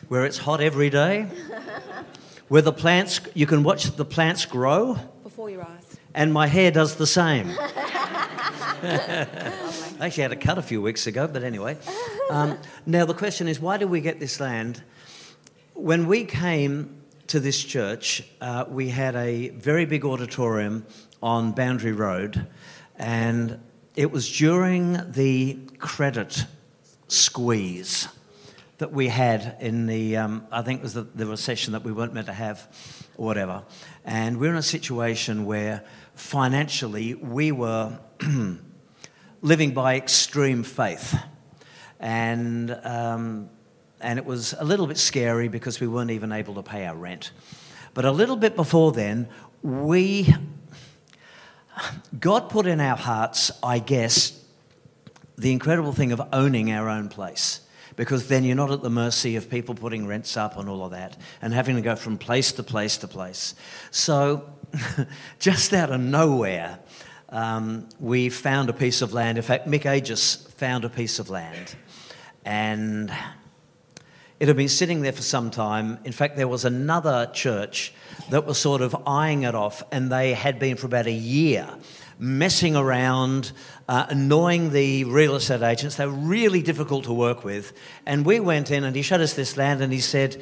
where 0.09 0.25
it's 0.26 0.38
hot 0.38 0.61
every 0.61 0.90
day, 0.90 1.28
where 2.49 2.62
the 2.62 2.73
plants, 2.73 3.21
you 3.35 3.47
can 3.47 3.62
watch 3.62 3.85
the 3.97 4.04
plants 4.04 4.44
grow, 4.44 4.99
Before 5.23 5.50
your 5.50 5.62
eyes. 5.62 5.85
and 6.14 6.32
my 6.32 6.49
hair 6.49 6.73
does 6.73 6.97
the 6.97 7.06
same. 7.06 7.49
I 8.82 9.26
actually 10.00 10.23
had 10.25 10.32
a 10.32 10.37
cut 10.37 10.59
a 10.59 10.62
few 10.62 10.82
weeks 10.82 11.06
ago, 11.06 11.28
but 11.28 11.44
anyway. 11.44 11.78
Um, 12.30 12.59
now, 12.85 13.04
the 13.04 13.14
question 13.14 13.47
is 13.47 13.61
why 13.61 13.76
did 13.76 13.88
we 13.88 14.00
get 14.00 14.18
this 14.18 14.40
land? 14.40 14.82
When 15.75 16.06
we 16.09 16.25
came 16.25 17.02
to 17.28 17.38
this 17.38 17.62
church, 17.62 18.25
uh, 18.40 18.64
we 18.68 18.88
had 18.88 19.14
a 19.14 19.50
very 19.50 19.85
big 19.87 20.04
auditorium 20.04 20.85
on 21.23 21.52
Boundary 21.52 21.92
Road, 21.92 22.49
and 22.97 23.61
it 23.94 24.11
was 24.11 24.30
during 24.30 25.12
the 25.12 25.58
credit 25.78 26.46
squeeze 27.08 28.08
that 28.78 28.90
we 28.90 29.08
had 29.08 29.56
in 29.61 29.87
the, 29.87 30.16
um, 30.16 30.46
I 30.50 30.62
think 30.62 30.80
it 30.80 30.82
was 30.82 30.94
the, 30.94 31.02
the 31.02 31.26
recession 31.26 31.75
that 31.75 31.84
we 31.84 31.92
weren't 31.92 32.14
meant 32.14 32.26
to 32.26 32.32
have, 32.32 32.66
or 33.16 33.26
whatever. 33.26 33.62
And 34.04 34.40
we're 34.40 34.50
in 34.50 34.56
a 34.56 34.62
situation 34.62 35.44
where 35.44 35.84
financially 36.14 37.14
we 37.14 37.52
were 37.52 37.99
living 39.42 39.72
by 39.72 39.96
extreme 39.96 40.62
faith. 40.62 41.14
And, 42.00 42.76
um, 42.82 43.50
and 44.00 44.18
it 44.18 44.25
was 44.25 44.54
a 44.58 44.64
little 44.64 44.87
bit 44.87 44.99
scary 44.99 45.49
because 45.49 45.80
we 45.80 45.87
weren't 45.87 46.11
even 46.11 46.32
able 46.32 46.54
to 46.54 46.62
pay 46.62 46.87
our 46.87 46.96
rent. 46.96 47.30
But 47.94 48.06
a 48.06 48.11
little 48.11 48.37
bit 48.37 48.56
before 48.56 48.92
then, 48.92 49.28
we, 49.62 50.34
God 52.19 52.50
put 52.50 52.67
in 52.67 52.81
our 52.81 52.97
hearts, 52.97 53.50
I 53.62 53.79
guess, 53.79 54.38
the 55.38 55.52
incredible 55.52 55.93
thing 55.93 56.12
of 56.12 56.23
owning 56.33 56.71
our 56.73 56.88
own 56.88 57.09
place. 57.09 57.61
Because 57.95 58.29
then 58.29 58.45
you're 58.45 58.57
not 58.57 58.71
at 58.71 58.83
the 58.83 58.91
mercy 58.91 59.37
of 59.37 59.50
people 59.50 59.75
putting 59.75 60.07
rents 60.07 60.37
up 60.37 60.57
and 60.57 60.69
all 60.69 60.85
of 60.85 60.93
that 60.93 61.17
and 61.43 61.52
having 61.52 61.76
to 61.76 61.83
go 61.83 61.95
from 61.95 62.17
place 62.17 62.52
to 62.52 62.62
place 62.62 62.97
to 62.99 63.09
place. 63.09 63.55
So, 63.91 64.50
just 65.38 65.75
out 65.75 65.91
of 65.91 66.00
nowhere, 66.00 66.79
um, 67.29 67.88
we 68.00 68.31
found 68.31 68.71
a 68.71 68.73
piece 68.73 69.02
of 69.02 69.12
land. 69.12 69.37
In 69.37 69.45
fact, 69.45 69.69
Mick 69.69 69.85
Aegis 69.85 70.37
found 70.57 70.85
a 70.85 70.88
piece 70.88 71.19
of 71.19 71.29
land. 71.29 71.75
And 72.45 73.12
it 74.41 74.49
had 74.49 74.57
been 74.57 74.69
sitting 74.69 75.02
there 75.02 75.12
for 75.12 75.23
some 75.23 75.50
time. 75.50 75.99
In 76.05 76.12
fact, 76.12 76.37
there 76.37 76.49
was 76.49 76.64
another 76.64 77.31
church 77.33 77.93
that 78.31 78.47
were 78.47 78.54
sort 78.54 78.83
of 78.83 78.97
eyeing 79.07 79.42
it 79.42 79.54
off, 79.54 79.83
and 79.92 80.11
they 80.11 80.35
had 80.35 80.59
been 80.59 80.76
for 80.76 80.87
about 80.87 81.07
a 81.07 81.12
year 81.12 81.69
messing 82.19 82.76
around, 82.76 83.50
uh, 83.88 84.07
annoying 84.09 84.71
the 84.71 85.02
real 85.04 85.35
estate 85.35 85.62
agents. 85.62 85.97
They 85.97 86.07
were 86.07 86.12
really 86.12 86.62
difficult 86.62 87.04
to 87.04 87.12
work 87.12 87.42
with. 87.42 87.73
And 88.07 88.25
we 88.25 88.38
went 88.38 88.71
in, 88.71 88.85
and 88.85 88.95
he 88.95 89.02
showed 89.02 89.21
us 89.21 89.35
this 89.35 89.57
land, 89.57 89.83
and 89.83 89.92
he 89.92 90.00
said, 90.00 90.40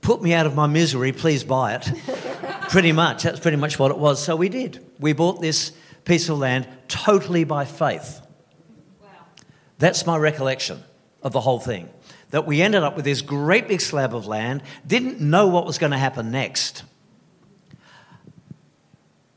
Put 0.00 0.22
me 0.22 0.32
out 0.32 0.46
of 0.46 0.54
my 0.54 0.66
misery, 0.66 1.12
please 1.12 1.44
buy 1.44 1.74
it. 1.74 1.92
pretty 2.70 2.92
much. 2.92 3.24
That's 3.24 3.40
pretty 3.40 3.58
much 3.58 3.78
what 3.78 3.90
it 3.90 3.98
was. 3.98 4.22
So 4.22 4.34
we 4.34 4.48
did. 4.48 4.84
We 4.98 5.12
bought 5.12 5.40
this 5.40 5.72
piece 6.04 6.28
of 6.28 6.38
land 6.38 6.66
totally 6.88 7.44
by 7.44 7.64
faith. 7.66 8.20
Wow. 9.02 9.08
That's 9.78 10.06
my 10.06 10.16
recollection 10.16 10.82
of 11.22 11.32
the 11.32 11.40
whole 11.40 11.60
thing. 11.60 11.90
That 12.30 12.46
we 12.46 12.62
ended 12.62 12.82
up 12.82 12.96
with 12.96 13.04
this 13.04 13.22
great 13.22 13.68
big 13.68 13.80
slab 13.80 14.14
of 14.14 14.26
land, 14.26 14.62
didn't 14.86 15.20
know 15.20 15.48
what 15.48 15.66
was 15.66 15.78
going 15.78 15.90
to 15.92 15.98
happen 15.98 16.30
next. 16.30 16.84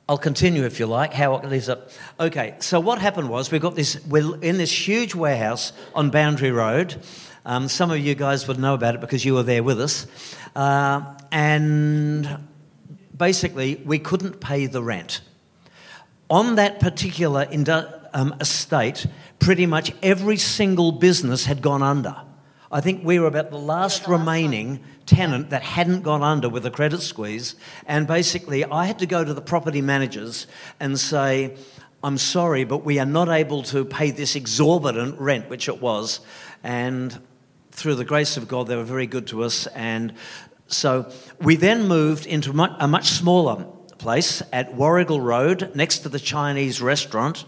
I'll 0.09 0.17
continue 0.17 0.65
if 0.65 0.79
you 0.79 0.85
like, 0.85 1.13
how 1.13 1.35
it 1.35 1.45
leaves 1.45 1.69
up. 1.69 1.89
Okay, 2.19 2.55
so 2.59 2.79
what 2.81 2.99
happened 2.99 3.29
was 3.29 3.51
we 3.51 3.59
got 3.59 3.75
this, 3.75 4.05
we're 4.05 4.35
in 4.41 4.57
this 4.57 4.87
huge 4.87 5.15
warehouse 5.15 5.71
on 5.95 6.09
Boundary 6.09 6.51
Road. 6.51 7.01
Um, 7.45 7.69
some 7.69 7.89
of 7.89 7.99
you 7.99 8.13
guys 8.13 8.45
would 8.47 8.59
know 8.59 8.73
about 8.73 8.95
it 8.95 9.01
because 9.01 9.23
you 9.23 9.33
were 9.33 9.43
there 9.43 9.63
with 9.63 9.79
us. 9.79 10.05
Uh, 10.55 11.15
and 11.31 12.37
basically, 13.15 13.81
we 13.85 13.97
couldn't 13.97 14.41
pay 14.41 14.65
the 14.65 14.83
rent. 14.83 15.21
On 16.29 16.55
that 16.55 16.81
particular 16.81 17.45
indu- 17.45 18.09
um, 18.13 18.35
estate, 18.41 19.05
pretty 19.39 19.65
much 19.65 19.93
every 20.03 20.37
single 20.37 20.91
business 20.91 21.45
had 21.45 21.61
gone 21.61 21.81
under. 21.81 22.15
I 22.73 22.81
think 22.81 23.05
we 23.05 23.19
were 23.19 23.27
about 23.27 23.51
the 23.51 23.59
last 23.59 24.07
remaining 24.07 24.83
tenant 25.05 25.51
that 25.51 25.61
hadn't 25.61 26.01
gone 26.01 26.23
under 26.23 26.49
with 26.49 26.65
a 26.65 26.71
credit 26.71 27.01
squeeze. 27.01 27.53
And 27.85 28.07
basically, 28.07 28.65
I 28.65 28.85
had 28.85 28.97
to 28.99 29.05
go 29.05 29.23
to 29.23 29.31
the 29.31 29.41
property 29.41 29.79
managers 29.79 30.47
and 30.79 30.99
say, 30.99 31.55
I'm 32.03 32.17
sorry, 32.17 32.63
but 32.63 32.79
we 32.79 32.97
are 32.97 33.05
not 33.05 33.29
able 33.29 33.61
to 33.63 33.85
pay 33.85 34.09
this 34.09 34.35
exorbitant 34.35 35.19
rent, 35.19 35.51
which 35.51 35.67
it 35.69 35.81
was. 35.81 36.19
And 36.63 37.21
through 37.71 37.93
the 37.93 38.05
grace 38.05 38.37
of 38.37 38.47
God, 38.47 38.65
they 38.65 38.75
were 38.75 38.83
very 38.83 39.05
good 39.05 39.27
to 39.27 39.43
us. 39.43 39.67
And 39.67 40.13
so 40.65 41.11
we 41.39 41.55
then 41.55 41.87
moved 41.87 42.25
into 42.25 42.49
a 42.59 42.87
much 42.87 43.05
smaller 43.05 43.67
place 43.99 44.41
at 44.51 44.73
Warrigal 44.73 45.21
Road, 45.21 45.75
next 45.75 45.99
to 45.99 46.09
the 46.09 46.19
Chinese 46.19 46.81
restaurant 46.81 47.45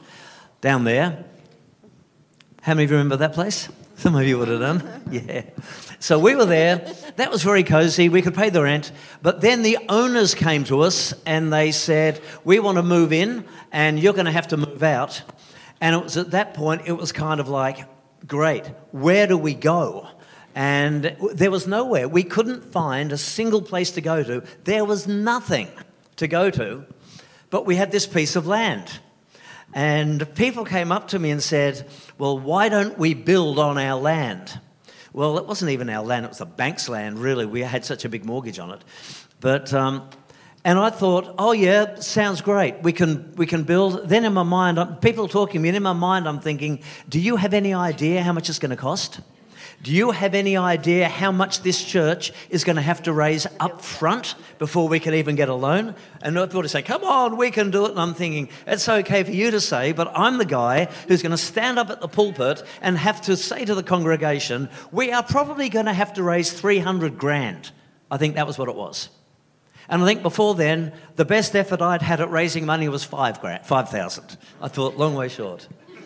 down 0.61 0.83
there. 0.83 1.25
How 2.61 2.75
many 2.75 2.83
of 2.83 2.91
you 2.91 2.97
remember 2.97 3.17
that 3.17 3.33
place? 3.33 3.69
Some 3.97 4.15
of 4.15 4.27
you 4.27 4.37
would 4.37 4.49
have 4.49 4.59
done. 4.59 5.01
Yeah. 5.11 5.43
So 5.99 6.19
we 6.19 6.35
were 6.35 6.45
there. 6.45 6.77
That 7.15 7.31
was 7.31 7.41
very 7.41 7.63
cozy. 7.63 8.09
We 8.09 8.21
could 8.21 8.35
pay 8.35 8.49
the 8.49 8.61
rent. 8.61 8.91
But 9.21 9.39
then 9.39 9.61
the 9.61 9.77
owners 9.87 10.35
came 10.35 10.65
to 10.65 10.81
us 10.81 11.13
and 11.25 11.53
they 11.53 11.71
said, 11.71 12.21
We 12.43 12.59
want 12.59 12.77
to 12.77 12.83
move 12.83 13.13
in 13.13 13.45
and 13.71 13.99
you're 13.99 14.13
going 14.13 14.25
to 14.25 14.31
have 14.31 14.49
to 14.49 14.57
move 14.57 14.83
out. 14.83 15.21
And 15.79 15.95
it 15.95 16.03
was 16.03 16.17
at 16.17 16.31
that 16.31 16.53
point, 16.53 16.81
it 16.85 16.93
was 16.93 17.11
kind 17.11 17.39
of 17.39 17.47
like, 17.47 17.87
Great, 18.27 18.65
where 18.91 19.25
do 19.25 19.37
we 19.37 19.53
go? 19.53 20.07
And 20.53 21.15
there 21.33 21.51
was 21.51 21.65
nowhere. 21.65 22.09
We 22.09 22.23
couldn't 22.23 22.65
find 22.65 23.11
a 23.11 23.17
single 23.17 23.61
place 23.61 23.91
to 23.91 24.01
go 24.01 24.21
to. 24.23 24.43
There 24.65 24.83
was 24.83 25.07
nothing 25.07 25.69
to 26.17 26.27
go 26.27 26.49
to, 26.49 26.85
but 27.49 27.65
we 27.65 27.75
had 27.75 27.91
this 27.91 28.07
piece 28.07 28.35
of 28.35 28.47
land. 28.47 28.99
And 29.75 30.33
people 30.35 30.63
came 30.63 30.91
up 30.93 31.09
to 31.09 31.19
me 31.19 31.31
and 31.31 31.43
said, 31.43 31.85
Well, 32.17 32.39
why 32.39 32.69
don't 32.69 32.97
we 32.97 33.13
build 33.13 33.59
on 33.59 33.77
our 33.77 33.99
land? 33.99 34.57
Well, 35.11 35.37
it 35.37 35.45
wasn't 35.45 35.71
even 35.71 35.89
our 35.89 36.03
land, 36.03 36.25
it 36.25 36.29
was 36.29 36.39
the 36.39 36.45
bank's 36.45 36.89
land, 36.89 37.19
really. 37.19 37.45
We 37.45 37.61
had 37.61 37.85
such 37.85 38.05
a 38.05 38.09
big 38.09 38.25
mortgage 38.25 38.57
on 38.57 38.71
it. 38.71 38.81
But 39.41 39.73
um, 39.73 40.09
And 40.63 40.79
I 40.79 40.89
thought, 40.89 41.35
oh 41.37 41.51
yeah, 41.51 41.95
sounds 41.99 42.41
great. 42.41 42.81
We 42.81 42.91
can 42.91 43.33
we 43.35 43.45
can 43.45 43.63
build. 43.63 44.09
Then 44.09 44.25
in 44.25 44.33
my 44.33 44.43
mind, 44.43 44.79
people 45.01 45.27
talking 45.27 45.59
to 45.59 45.63
me, 45.63 45.69
and 45.69 45.77
in 45.77 45.83
my 45.83 45.93
mind, 45.93 46.27
I'm 46.27 46.39
thinking, 46.39 46.79
do 47.07 47.19
you 47.19 47.35
have 47.35 47.53
any 47.53 47.73
idea 47.73 48.23
how 48.23 48.33
much 48.33 48.49
it's 48.49 48.59
going 48.59 48.71
to 48.71 48.75
cost? 48.75 49.19
Do 49.81 49.91
you 49.91 50.11
have 50.11 50.33
any 50.33 50.57
idea 50.57 51.07
how 51.07 51.31
much 51.31 51.61
this 51.61 51.83
church 51.83 52.31
is 52.49 52.63
going 52.63 52.77
to 52.77 52.81
have 52.81 53.03
to 53.03 53.13
raise 53.13 53.45
up 53.59 53.81
front 53.81 54.35
before 54.57 54.87
we 54.87 54.99
can 54.99 55.13
even 55.13 55.35
get 55.35 55.47
a 55.47 55.53
loan? 55.53 55.95
And 56.21 56.35
people 56.35 56.67
say, 56.67 56.81
come 56.81 57.03
on, 57.03 57.37
we 57.37 57.51
can 57.51 57.69
do 57.69 57.85
it. 57.85 57.91
And 57.91 57.99
I'm 57.99 58.13
thinking, 58.13 58.49
it's 58.65 58.89
okay 58.89 59.23
for 59.23 59.31
you 59.31 59.51
to 59.51 59.61
say, 59.61 59.91
but 59.91 60.11
I'm 60.15 60.37
the 60.37 60.45
guy 60.45 60.85
who's 61.07 61.21
going 61.21 61.31
to 61.31 61.37
stand 61.37 61.77
up 61.77 61.89
at 61.89 62.01
the 62.01 62.07
pulpit 62.07 62.63
and 62.81 62.97
have 62.97 63.21
to 63.23 63.37
say 63.37 63.63
to 63.65 63.75
the 63.75 63.83
congregation, 63.83 64.69
we 64.91 65.11
are 65.11 65.23
probably 65.23 65.69
going 65.69 65.85
to 65.85 65.93
have 65.93 66.13
to 66.13 66.23
raise 66.23 66.51
300 66.51 67.17
grand. 67.17 67.71
I 68.09 68.17
think 68.17 68.35
that 68.35 68.47
was 68.47 68.57
what 68.57 68.69
it 68.69 68.75
was. 68.75 69.09
And 69.87 70.01
I 70.01 70.05
think 70.05 70.23
before 70.23 70.55
then, 70.55 70.93
the 71.15 71.25
best 71.25 71.55
effort 71.55 71.81
I'd 71.81 72.01
had 72.01 72.21
at 72.21 72.31
raising 72.31 72.65
money 72.65 72.89
was 72.89 73.03
five 73.03 73.39
grand, 73.39 73.65
5,000. 73.65 74.37
I 74.61 74.67
thought, 74.67 74.97
long 74.97 75.13
way 75.13 75.27
short. 75.27 75.67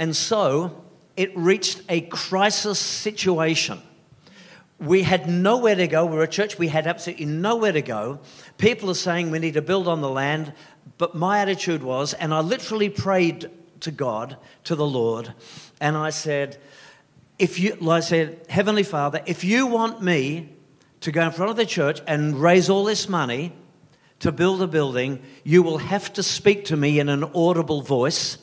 and 0.00 0.16
so 0.16 0.83
it 1.16 1.36
reached 1.36 1.82
a 1.88 2.02
crisis 2.02 2.78
situation. 2.78 3.80
We 4.78 5.02
had 5.02 5.28
nowhere 5.28 5.76
to 5.76 5.86
go. 5.86 6.04
We 6.04 6.16
were 6.16 6.24
a 6.24 6.28
church, 6.28 6.58
we 6.58 6.68
had 6.68 6.86
absolutely 6.86 7.26
nowhere 7.26 7.72
to 7.72 7.82
go. 7.82 8.20
People 8.58 8.90
are 8.90 8.94
saying 8.94 9.30
we 9.30 9.38
need 9.38 9.54
to 9.54 9.62
build 9.62 9.88
on 9.88 10.00
the 10.00 10.10
land, 10.10 10.52
but 10.98 11.14
my 11.14 11.38
attitude 11.38 11.82
was, 11.82 12.12
and 12.14 12.34
I 12.34 12.40
literally 12.40 12.88
prayed 12.88 13.50
to 13.80 13.90
God, 13.90 14.36
to 14.64 14.74
the 14.74 14.86
Lord, 14.86 15.32
and 15.80 15.96
I 15.96 16.10
said, 16.10 16.58
if 17.38 17.58
you, 17.58 17.76
I 17.90 18.00
said, 18.00 18.46
Heavenly 18.48 18.82
Father, 18.82 19.22
if 19.26 19.44
you 19.44 19.66
want 19.66 20.02
me 20.02 20.50
to 21.00 21.12
go 21.12 21.22
in 21.22 21.32
front 21.32 21.50
of 21.50 21.56
the 21.56 21.66
church 21.66 22.00
and 22.06 22.40
raise 22.40 22.70
all 22.70 22.84
this 22.84 23.08
money 23.08 23.52
to 24.20 24.32
build 24.32 24.62
a 24.62 24.66
building, 24.66 25.22
you 25.42 25.62
will 25.62 25.78
have 25.78 26.12
to 26.14 26.22
speak 26.22 26.66
to 26.66 26.76
me 26.76 26.98
in 26.98 27.08
an 27.08 27.24
audible 27.34 27.82
voice. 27.82 28.38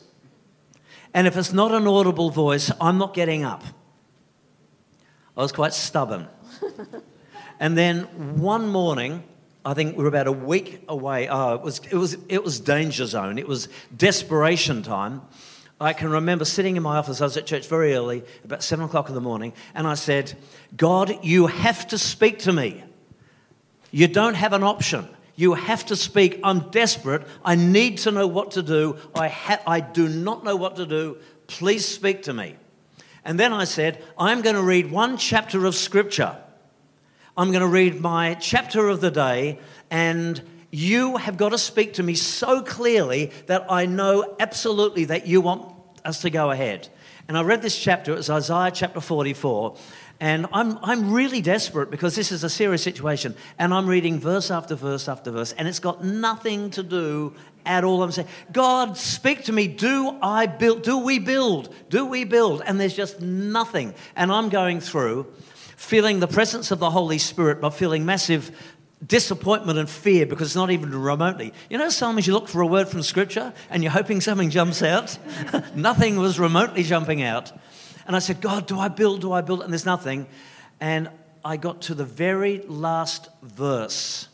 And 1.14 1.26
if 1.26 1.36
it's 1.36 1.52
not 1.52 1.72
an 1.72 1.86
audible 1.86 2.30
voice, 2.30 2.70
I'm 2.80 2.98
not 2.98 3.14
getting 3.14 3.44
up. 3.44 3.62
I 5.36 5.42
was 5.42 5.52
quite 5.52 5.74
stubborn. 5.74 6.28
and 7.60 7.76
then 7.76 8.04
one 8.40 8.68
morning, 8.68 9.22
I 9.64 9.74
think 9.74 9.96
we 9.96 10.02
were 10.02 10.08
about 10.08 10.26
a 10.26 10.32
week 10.32 10.84
away. 10.88 11.28
Oh, 11.28 11.54
it 11.54 11.62
was, 11.62 11.80
it 11.90 11.96
was, 11.96 12.16
it 12.28 12.42
was 12.42 12.60
danger 12.60 13.06
zone. 13.06 13.38
It 13.38 13.46
was 13.46 13.68
desperation 13.96 14.82
time. 14.82 15.22
I 15.80 15.92
can 15.92 16.10
remember 16.10 16.44
sitting 16.44 16.76
in 16.76 16.82
my 16.82 16.96
office, 16.96 17.20
I 17.20 17.24
was 17.24 17.36
at 17.36 17.44
church 17.44 17.66
very 17.66 17.94
early, 17.94 18.22
about 18.44 18.62
seven 18.62 18.84
o'clock 18.84 19.08
in 19.08 19.16
the 19.16 19.20
morning, 19.20 19.52
and 19.74 19.86
I 19.86 19.94
said, 19.94 20.32
God, 20.76 21.24
you 21.24 21.48
have 21.48 21.88
to 21.88 21.98
speak 21.98 22.38
to 22.40 22.52
me. 22.52 22.84
You 23.90 24.06
don't 24.06 24.34
have 24.34 24.52
an 24.52 24.62
option. 24.62 25.08
You 25.34 25.54
have 25.54 25.86
to 25.86 25.96
speak. 25.96 26.40
I'm 26.44 26.70
desperate. 26.70 27.26
I 27.44 27.54
need 27.54 27.98
to 27.98 28.10
know 28.10 28.26
what 28.26 28.52
to 28.52 28.62
do. 28.62 28.96
I, 29.14 29.28
ha- 29.28 29.62
I 29.66 29.80
do 29.80 30.08
not 30.08 30.44
know 30.44 30.56
what 30.56 30.76
to 30.76 30.86
do. 30.86 31.18
Please 31.46 31.86
speak 31.86 32.22
to 32.24 32.34
me. 32.34 32.56
And 33.24 33.38
then 33.38 33.52
I 33.52 33.64
said, 33.64 34.02
I'm 34.18 34.42
going 34.42 34.56
to 34.56 34.62
read 34.62 34.90
one 34.90 35.16
chapter 35.16 35.64
of 35.64 35.74
scripture. 35.74 36.36
I'm 37.36 37.48
going 37.48 37.62
to 37.62 37.68
read 37.68 38.00
my 38.00 38.34
chapter 38.34 38.88
of 38.88 39.00
the 39.00 39.10
day, 39.10 39.58
and 39.90 40.42
you 40.70 41.16
have 41.16 41.36
got 41.36 41.50
to 41.50 41.58
speak 41.58 41.94
to 41.94 42.02
me 42.02 42.14
so 42.14 42.62
clearly 42.62 43.30
that 43.46 43.70
I 43.70 43.86
know 43.86 44.36
absolutely 44.38 45.06
that 45.06 45.26
you 45.26 45.40
want 45.40 45.74
us 46.04 46.20
to 46.22 46.30
go 46.30 46.50
ahead. 46.50 46.88
And 47.28 47.38
I 47.38 47.42
read 47.42 47.62
this 47.62 47.78
chapter, 47.78 48.14
it's 48.14 48.28
Isaiah 48.28 48.70
chapter 48.70 49.00
44. 49.00 49.76
And 50.22 50.46
I'm, 50.52 50.78
I'm 50.84 51.12
really 51.12 51.40
desperate 51.40 51.90
because 51.90 52.14
this 52.14 52.30
is 52.30 52.44
a 52.44 52.48
serious 52.48 52.80
situation. 52.80 53.34
And 53.58 53.74
I'm 53.74 53.88
reading 53.88 54.20
verse 54.20 54.52
after 54.52 54.76
verse 54.76 55.08
after 55.08 55.32
verse, 55.32 55.50
and 55.50 55.66
it's 55.66 55.80
got 55.80 56.04
nothing 56.04 56.70
to 56.70 56.84
do 56.84 57.34
at 57.66 57.82
all. 57.82 58.04
I'm 58.04 58.12
saying, 58.12 58.28
God, 58.52 58.96
speak 58.96 59.42
to 59.46 59.52
me. 59.52 59.66
Do 59.66 60.16
I 60.22 60.46
build? 60.46 60.84
Do 60.84 60.98
we 60.98 61.18
build? 61.18 61.74
Do 61.88 62.06
we 62.06 62.22
build? 62.22 62.62
And 62.64 62.80
there's 62.80 62.94
just 62.94 63.20
nothing. 63.20 63.94
And 64.14 64.30
I'm 64.30 64.48
going 64.48 64.78
through 64.78 65.26
feeling 65.76 66.20
the 66.20 66.28
presence 66.28 66.70
of 66.70 66.78
the 66.78 66.90
Holy 66.90 67.18
Spirit, 67.18 67.60
but 67.60 67.70
feeling 67.70 68.06
massive 68.06 68.56
disappointment 69.04 69.76
and 69.80 69.90
fear 69.90 70.24
because 70.24 70.46
it's 70.46 70.54
not 70.54 70.70
even 70.70 70.94
remotely. 70.94 71.52
You 71.68 71.78
know, 71.78 71.88
sometimes 71.88 72.28
you 72.28 72.32
look 72.32 72.46
for 72.46 72.60
a 72.60 72.66
word 72.66 72.88
from 72.88 73.02
Scripture 73.02 73.52
and 73.70 73.82
you're 73.82 73.90
hoping 73.90 74.20
something 74.20 74.50
jumps 74.50 74.82
out. 74.82 75.18
nothing 75.74 76.16
was 76.20 76.38
remotely 76.38 76.84
jumping 76.84 77.24
out. 77.24 77.50
And 78.06 78.16
I 78.16 78.18
said, 78.18 78.40
God, 78.40 78.66
do 78.66 78.78
I 78.78 78.88
build? 78.88 79.20
Do 79.20 79.32
I 79.32 79.40
build? 79.40 79.62
And 79.62 79.72
there's 79.72 79.86
nothing. 79.86 80.26
And 80.80 81.08
I 81.44 81.56
got 81.56 81.82
to 81.82 81.94
the 81.94 82.04
very 82.04 82.62
last 82.66 83.28
verse. 83.42 84.28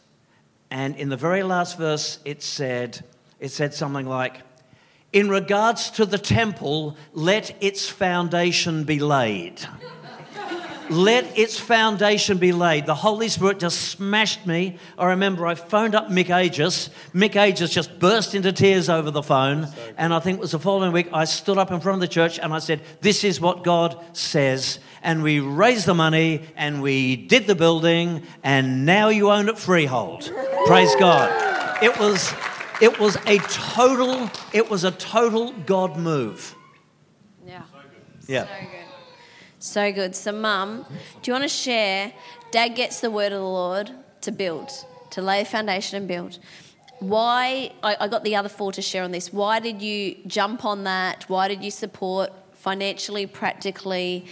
And 0.71 0.97
in 0.97 1.09
the 1.09 1.17
very 1.17 1.43
last 1.43 1.79
verse, 1.79 2.19
it 2.25 2.43
said, 2.43 3.05
it 3.41 3.51
said 3.51 3.75
something 3.75 4.07
like, 4.07 4.43
in 5.13 5.31
regards 5.31 5.91
to 5.93 6.05
the 6.05 6.19
temple, 6.19 6.97
let 7.15 7.57
its 7.63 7.89
foundation 7.89 8.85
be 8.85 8.99
laid 8.99 9.61
let 10.91 11.39
its 11.39 11.59
foundation 11.59 12.39
be 12.39 12.53
laid. 12.53 12.87
The 12.87 12.95
Holy 12.95 13.29
Spirit 13.29 13.59
just 13.59 13.81
smashed 13.91 14.47
me. 14.47 14.79
I 14.97 15.07
remember 15.07 15.47
I 15.47 15.55
phoned 15.55 15.95
up 15.95 16.09
Mick 16.09 16.31
Aegis. 16.31 16.91
Mick 17.15 17.37
Aegis 17.37 17.71
just 17.71 17.99
burst 17.99 18.35
into 18.35 18.53
tears 18.53 18.89
over 18.89 19.11
the 19.11 19.23
phone. 19.23 19.67
So 19.67 19.73
and 19.97 20.15
I 20.15 20.21
think 20.21 20.39
it 20.39 20.41
was 20.41 20.53
the 20.53 20.59
following 20.59 20.93
week, 20.93 21.09
I 21.13 21.25
stood 21.25 21.59
up 21.59 21.71
in 21.71 21.81
front 21.81 21.97
of 21.97 22.01
the 22.01 22.13
church 22.13 22.39
and 22.39 22.53
I 22.53 22.59
said, 22.59 22.81
This 23.01 23.25
is 23.25 23.41
what 23.41 23.65
God 23.65 23.99
says. 24.17 24.79
And 25.03 25.23
we 25.23 25.41
raised 25.41 25.87
the 25.87 25.95
money 25.95 26.43
and 26.57 26.83
we 26.83 27.17
did 27.17 27.47
the 27.47 27.55
building, 27.55 28.23
and 28.43 28.85
now 28.85 29.09
you 29.09 29.31
own 29.31 29.49
it 29.49 29.59
freehold. 29.59 30.33
Praise 30.67 30.95
God. 30.97 31.83
It 31.83 31.99
was, 31.99 32.33
it 32.83 32.99
was 32.99 33.17
a 33.27 33.39
total, 33.39 34.31
it 34.53 34.69
was 34.69 34.85
a 34.85 34.91
total 34.91 35.53
God 35.53 35.97
move. 35.97 36.55
Yeah. 37.47 37.63
Yeah. 38.27 38.45
So 38.45 38.78
so 39.69 39.93
good. 39.93 40.15
So, 40.15 40.33
Mum, 40.33 40.85
do 41.23 41.31
you 41.31 41.33
want 41.33 41.45
to 41.45 41.49
share? 41.49 42.13
Dad 42.51 42.69
gets 42.69 43.01
the 43.01 43.11
word 43.11 43.33
of 43.33 43.41
the 43.41 43.45
Lord 43.45 43.91
to 44.23 44.33
build, 44.33 44.71
to 45.11 45.23
lay 45.23 45.41
a 45.43 45.45
foundation 45.45 45.97
and 45.99 46.09
build. 46.09 46.39
Why? 47.01 47.73
I, 47.83 47.97
I 48.01 48.09
got 48.09 48.25
the 48.25 48.37
other 48.37 48.49
four 48.49 48.73
to 48.73 48.83
share 48.83 49.05
on 49.05 49.13
this. 49.13 49.33
Why 49.33 49.61
did 49.61 49.83
you 49.83 50.17
jump 50.27 50.65
on 50.65 50.85
that? 50.85 51.25
Why 51.29 51.49
did 51.49 51.63
you 51.63 51.71
support 51.71 52.31
financially, 52.53 53.27
practically? 53.27 54.27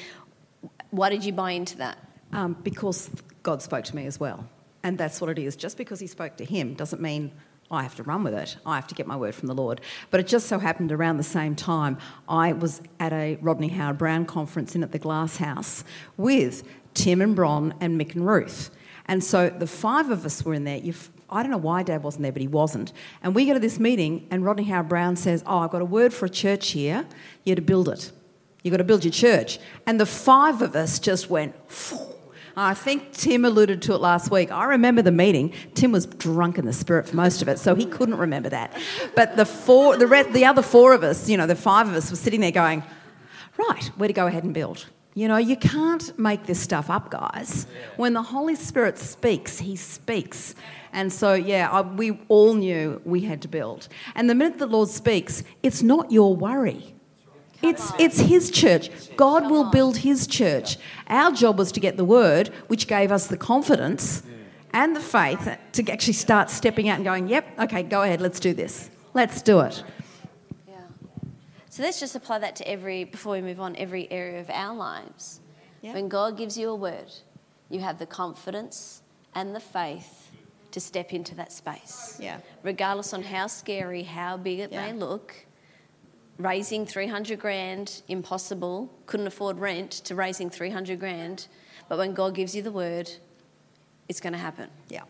Why 0.90 1.10
did 1.10 1.24
you 1.24 1.32
buy 1.32 1.52
into 1.52 1.76
that? 1.78 1.98
Um, 2.32 2.56
because 2.62 3.10
God 3.42 3.62
spoke 3.62 3.84
to 3.84 3.96
me 3.96 4.06
as 4.06 4.18
well. 4.18 4.48
And 4.82 4.98
that's 4.98 5.20
what 5.20 5.30
it 5.30 5.38
is. 5.38 5.56
Just 5.56 5.76
because 5.76 6.00
He 6.00 6.06
spoke 6.06 6.36
to 6.38 6.44
him 6.44 6.74
doesn't 6.74 7.00
mean 7.00 7.32
I 7.70 7.82
have 7.82 7.96
to 7.96 8.02
run 8.02 8.22
with 8.22 8.34
it. 8.34 8.56
I 8.64 8.76
have 8.76 8.86
to 8.88 8.94
get 8.94 9.06
my 9.06 9.16
word 9.16 9.34
from 9.34 9.48
the 9.48 9.54
Lord. 9.54 9.80
But 10.10 10.20
it 10.20 10.26
just 10.26 10.46
so 10.46 10.58
happened 10.58 10.92
around 10.92 11.16
the 11.16 11.24
same 11.24 11.56
time, 11.56 11.98
I 12.28 12.52
was 12.52 12.80
at 13.00 13.12
a 13.12 13.38
Rodney 13.40 13.68
Howard-Browne 13.68 14.26
conference 14.26 14.76
in 14.76 14.82
at 14.82 14.92
the 14.92 14.98
Glass 14.98 15.38
House 15.38 15.82
with 16.16 16.62
Tim 16.94 17.20
and 17.20 17.34
Bron 17.34 17.74
and 17.80 18.00
Mick 18.00 18.14
and 18.14 18.26
Ruth. 18.26 18.70
And 19.06 19.22
so 19.22 19.50
the 19.50 19.66
five 19.66 20.10
of 20.10 20.24
us 20.24 20.44
were 20.44 20.54
in 20.54 20.64
there. 20.64 20.78
You've, 20.78 21.10
I 21.28 21.42
don't 21.42 21.50
know 21.50 21.58
why 21.58 21.82
Dad 21.82 22.02
wasn't 22.02 22.22
there, 22.22 22.32
but 22.32 22.42
he 22.42 22.48
wasn't. 22.48 22.92
And 23.22 23.34
we 23.34 23.46
go 23.46 23.54
to 23.54 23.60
this 23.60 23.80
meeting, 23.80 24.26
and 24.30 24.44
Rodney 24.44 24.64
Howard-Browne 24.64 25.16
says, 25.16 25.42
Oh, 25.46 25.58
I've 25.58 25.70
got 25.70 25.82
a 25.82 25.86
word 25.86 26.14
for 26.14 26.26
a 26.26 26.30
church 26.30 26.70
here. 26.70 27.06
You're 27.44 27.56
to 27.56 27.62
build 27.62 27.88
it. 27.88 28.12
You've 28.62 28.72
got 28.72 28.78
to 28.78 28.84
build 28.84 29.04
your 29.04 29.12
church. 29.12 29.58
And 29.86 30.00
the 30.00 30.06
five 30.06 30.62
of 30.62 30.76
us 30.76 30.98
just 30.98 31.30
went, 31.30 31.54
Phew 31.70 32.15
I 32.58 32.72
think 32.72 33.12
Tim 33.12 33.44
alluded 33.44 33.82
to 33.82 33.92
it 33.92 34.00
last 34.00 34.30
week. 34.30 34.50
I 34.50 34.64
remember 34.64 35.02
the 35.02 35.12
meeting. 35.12 35.52
Tim 35.74 35.92
was 35.92 36.06
drunk 36.06 36.56
in 36.56 36.64
the 36.64 36.72
spirit 36.72 37.06
for 37.06 37.14
most 37.14 37.42
of 37.42 37.48
it, 37.48 37.58
so 37.58 37.74
he 37.74 37.84
couldn't 37.84 38.16
remember 38.16 38.48
that. 38.48 38.74
But 39.14 39.36
the 39.36 39.44
four, 39.44 39.98
the, 39.98 40.06
rest, 40.06 40.32
the 40.32 40.46
other 40.46 40.62
four 40.62 40.94
of 40.94 41.02
us, 41.04 41.28
you 41.28 41.36
know, 41.36 41.46
the 41.46 41.54
five 41.54 41.86
of 41.86 41.94
us 41.94 42.10
were 42.10 42.16
sitting 42.16 42.40
there 42.40 42.52
going, 42.52 42.82
right, 43.58 43.84
where 43.96 44.06
to 44.06 44.14
go 44.14 44.26
ahead 44.26 44.44
and 44.44 44.54
build. 44.54 44.86
You 45.12 45.28
know, 45.28 45.36
you 45.36 45.56
can't 45.56 46.18
make 46.18 46.46
this 46.46 46.58
stuff 46.58 46.88
up, 46.88 47.10
guys. 47.10 47.66
When 47.96 48.14
the 48.14 48.22
Holy 48.22 48.54
Spirit 48.54 48.98
speaks, 48.98 49.58
He 49.58 49.76
speaks. 49.76 50.54
And 50.94 51.12
so, 51.12 51.34
yeah, 51.34 51.70
I, 51.70 51.82
we 51.82 52.18
all 52.28 52.54
knew 52.54 53.02
we 53.04 53.20
had 53.20 53.42
to 53.42 53.48
build. 53.48 53.88
And 54.14 54.30
the 54.30 54.34
minute 54.34 54.58
the 54.58 54.66
Lord 54.66 54.88
speaks, 54.88 55.44
it's 55.62 55.82
not 55.82 56.10
your 56.10 56.34
worry. 56.34 56.95
It's, 57.62 57.92
it's 57.98 58.20
his 58.20 58.50
church. 58.50 59.16
God 59.16 59.50
will 59.50 59.70
build 59.70 59.98
his 59.98 60.26
church. 60.26 60.76
Our 61.08 61.32
job 61.32 61.58
was 61.58 61.72
to 61.72 61.80
get 61.80 61.96
the 61.96 62.04
word, 62.04 62.48
which 62.68 62.86
gave 62.86 63.10
us 63.10 63.26
the 63.26 63.36
confidence 63.36 64.22
and 64.72 64.94
the 64.94 65.00
faith 65.00 65.48
to 65.72 65.90
actually 65.90 66.12
start 66.12 66.50
stepping 66.50 66.88
out 66.88 66.96
and 66.96 67.04
going, 67.04 67.28
yep, 67.28 67.46
okay, 67.58 67.82
go 67.82 68.02
ahead, 68.02 68.20
let's 68.20 68.38
do 68.38 68.52
this. 68.52 68.90
Let's 69.14 69.40
do 69.40 69.60
it. 69.60 69.82
Yeah. 70.68 70.74
So 71.70 71.82
let's 71.82 71.98
just 71.98 72.14
apply 72.14 72.40
that 72.40 72.56
to 72.56 72.68
every, 72.68 73.04
before 73.04 73.32
we 73.32 73.40
move 73.40 73.60
on, 73.60 73.74
every 73.76 74.10
area 74.12 74.40
of 74.40 74.50
our 74.50 74.74
lives. 74.74 75.40
Yeah. 75.80 75.94
When 75.94 76.08
God 76.08 76.36
gives 76.36 76.58
you 76.58 76.68
a 76.68 76.74
word, 76.74 77.10
you 77.70 77.80
have 77.80 77.98
the 77.98 78.06
confidence 78.06 79.02
and 79.34 79.54
the 79.54 79.60
faith 79.60 80.30
to 80.72 80.80
step 80.80 81.14
into 81.14 81.34
that 81.36 81.52
space. 81.52 82.18
Yeah. 82.20 82.40
Regardless 82.62 83.14
on 83.14 83.22
how 83.22 83.46
scary, 83.46 84.02
how 84.02 84.36
big 84.36 84.58
it 84.58 84.72
yeah. 84.72 84.86
may 84.86 84.92
look, 84.92 85.45
raising 86.38 86.86
300 86.86 87.38
grand 87.38 88.02
impossible, 88.08 88.92
couldn't 89.06 89.26
afford 89.26 89.58
rent 89.58 89.90
to 89.92 90.14
raising 90.14 90.50
300 90.50 90.98
grand. 91.00 91.46
But 91.88 91.98
when 91.98 92.14
God 92.14 92.34
gives 92.34 92.54
you 92.54 92.62
the 92.62 92.72
word, 92.72 93.10
it's 94.08 94.20
going 94.20 94.32
to 94.32 94.38
happen. 94.38 94.68
Yeah. 94.88 95.02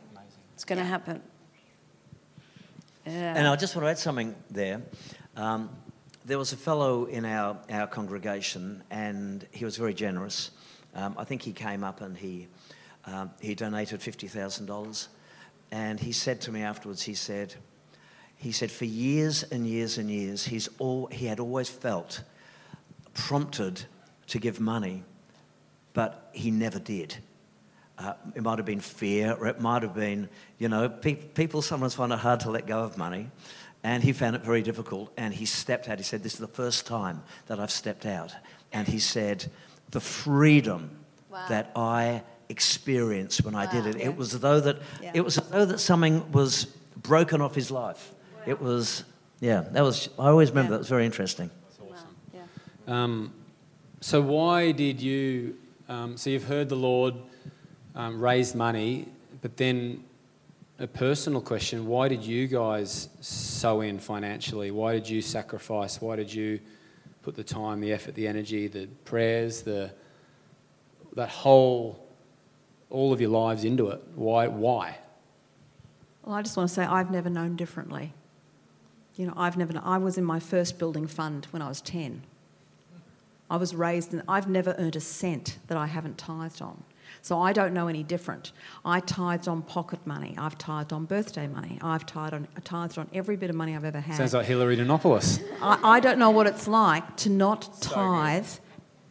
It's 0.55 0.65
going 0.65 0.79
to 0.79 0.85
happen. 0.85 1.23
Yeah. 3.05 3.35
And 3.37 3.47
I 3.47 3.57
just 3.57 3.77
want 3.77 3.87
to 3.87 3.91
add 3.91 3.99
something 3.99 4.35
there. 4.51 4.83
Um, 5.37 5.71
there 6.25 6.39
was 6.39 6.53
a 6.53 6.57
fellow 6.57 7.05
in 7.05 7.25
our, 7.25 7.57
our 7.71 7.87
congregation, 7.87 8.83
and 8.91 9.47
he 9.53 9.65
was 9.65 9.77
very 9.77 9.95
generous. 9.95 10.51
Um, 10.95 11.15
I 11.17 11.25
think 11.25 11.43
he 11.43 11.53
came 11.53 11.85
up 11.85 12.01
and 12.01 12.17
he, 12.17 12.49
um, 13.05 13.31
he 13.41 13.55
donated 13.55 14.01
$50,000. 14.01 15.09
And 15.71 16.01
he 16.01 16.13
said 16.13 16.41
to 16.43 16.53
me 16.53 16.63
afterwards, 16.63 17.03
he 17.03 17.15
said, 17.15 17.55
he 18.37 18.53
said, 18.53 18.71
for 18.71 18.85
years 18.85 19.43
and 19.45 19.67
years 19.67 19.99
and 19.99 20.11
years, 20.11 20.45
he's 20.47 20.69
all, 20.79 21.07
he 21.07 21.27
had 21.27 21.41
always 21.41 21.69
felt 21.69 22.23
prompted 23.15 23.83
to 24.29 24.39
give 24.39 24.61
money, 24.61 25.03
but 25.95 26.29
he 26.33 26.51
never 26.51 26.79
did. 26.79 27.17
Uh, 27.99 28.13
it 28.35 28.43
might 28.43 28.59
have 28.59 28.67
been 28.67 28.81
fear, 28.81 29.33
or 29.33 29.47
it 29.47 29.61
might 29.61 29.83
have 29.83 29.95
been, 29.95 30.29
you 30.59 30.69
know, 30.69 30.89
pe- 30.89 31.15
people 31.15 31.63
sometimes 31.63 31.95
find 31.95 32.13
it 32.13 32.19
hard 32.19 32.41
to 32.41 32.51
let 32.51 32.67
go 32.67 32.81
of 32.81 32.99
money. 32.99 33.31
And 33.83 34.03
he 34.03 34.13
found 34.13 34.37
it 34.37 34.43
very 34.43 34.63
difficult. 34.63 35.13
And 35.17 35.33
he 35.33 35.47
stepped 35.47 35.89
out. 35.89 35.97
He 35.99 36.05
said, 36.05 36.23
This 36.23 36.35
is 36.35 36.41
the 36.41 36.49
first 36.49 36.87
time 36.87 37.23
that 37.47 37.59
I've 37.61 37.71
stepped 37.71 38.05
out. 38.05 38.35
And 38.73 38.87
he 38.87 38.99
said, 38.99 39.47
The 39.91 40.01
freedom 40.01 40.91
Wow. 41.31 41.47
that 41.49 41.71
I 41.77 42.23
experienced 42.49 43.45
when 43.45 43.55
I 43.55 43.71
did 43.71 43.85
Wow. 43.85 43.91
it, 43.91 43.97
it 43.97 44.17
was 44.17 44.35
as 44.35 44.41
though 44.41 44.61
that, 44.61 44.79
Yeah. 45.03 45.13
it 45.15 45.21
was 45.25 45.39
as 45.39 45.49
though 45.49 45.65
that 45.65 45.79
something 45.81 46.31
was 46.33 46.67
broken 46.97 47.41
off 47.41 47.55
his 47.55 47.71
life. 47.71 48.13
It 48.47 48.61
was, 48.61 49.05
yeah, 49.41 49.61
that 49.73 49.83
was, 49.83 50.09
I 50.19 50.29
always 50.29 50.51
remember 50.51 50.71
Yeah. 50.73 50.77
that 50.77 50.79
was 50.79 50.89
very 50.89 51.05
interesting. 51.05 51.51
Wow. 51.81 51.97
Yeah. 52.33 52.43
Um, 52.87 53.33
so 54.01 54.21
why 54.21 54.73
did 54.73 55.01
you? 55.01 55.57
Um, 55.89 56.17
so 56.17 56.31
you've 56.31 56.45
heard 56.45 56.69
the 56.69 56.77
Lord 56.77 57.15
um, 57.95 58.21
raise 58.21 58.55
money, 58.55 59.09
but 59.43 59.57
then 59.57 60.05
a 60.79 60.87
personal 60.87 61.41
question: 61.41 61.87
Why 61.87 62.09
did 62.09 62.23
you 62.23 62.47
guys 62.47 63.09
sow 63.21 63.81
in 63.81 63.99
financially? 63.99 64.71
Why 64.71 64.93
did 64.93 65.09
you 65.09 65.23
sacrifice? 65.23 66.01
Why 66.01 66.17
did 66.17 66.33
you 66.33 66.61
put 67.23 67.35
the 67.35 67.45
time, 67.45 67.81
the 67.81 67.93
effort, 67.93 68.15
the 68.15 68.29
energy, 68.29 68.69
the 68.69 68.87
prayers, 69.05 69.63
the 69.63 69.91
that 71.15 71.31
whole 71.31 72.07
all 72.91 73.13
of 73.13 73.21
your 73.21 73.31
lives 73.31 73.65
into 73.65 73.89
it? 73.89 74.03
Why? 74.15 74.47
Why? 74.49 74.99
Well, 76.23 76.35
I 76.35 76.43
just 76.43 76.57
want 76.57 76.69
to 76.69 76.75
say 76.75 76.85
I've 76.85 77.11
never 77.11 77.31
known 77.31 77.57
differently. 77.57 78.13
You 79.17 79.27
know, 79.27 79.35
I've 79.37 79.57
never. 79.57 79.81
I 79.83 79.99
was 79.99 80.19
in 80.19 80.25
my 80.25 80.39
first 80.39 80.79
building 80.79 81.07
fund 81.07 81.47
when 81.51 81.63
I 81.63 81.69
was 81.69 81.81
ten. 81.81 82.23
I 83.51 83.57
was 83.57 83.75
raised, 83.75 84.13
and 84.13 84.23
I've 84.29 84.49
never 84.49 84.75
earned 84.79 84.97
a 84.97 85.01
cent 85.01 85.59
that 85.69 85.79
I 85.79 85.87
haven't 85.87 86.19
tithed 86.19 86.61
on. 86.61 86.83
So 87.23 87.41
I 87.41 87.53
don't 87.53 87.73
know 87.73 87.89
any 87.89 88.03
different. 88.03 88.53
I 88.85 89.01
tithed 89.01 89.49
on 89.49 89.63
pocket 89.63 90.05
money. 90.07 90.35
I've 90.37 90.59
tithed 90.59 90.93
on 90.93 91.07
birthday 91.07 91.47
money. 91.47 91.79
I've 91.81 92.05
tithed 92.05 92.35
on, 92.35 92.49
tithed 92.65 92.99
on 92.99 93.09
every 93.15 93.37
bit 93.37 93.51
of 93.51 93.57
money 93.57 93.75
I've 93.75 93.85
ever 93.85 94.01
had. 94.01 94.17
Sounds 94.17 94.35
like 94.35 94.47
Hillary 94.47 94.77
Denopoulos. 94.77 95.43
I, 95.63 95.97
I 95.97 96.01
don't 96.01 96.19
know 96.19 96.31
what 96.31 96.47
it's 96.47 96.69
like 96.69 97.17
to 97.19 97.31
not 97.31 97.81
tithe. 97.81 98.47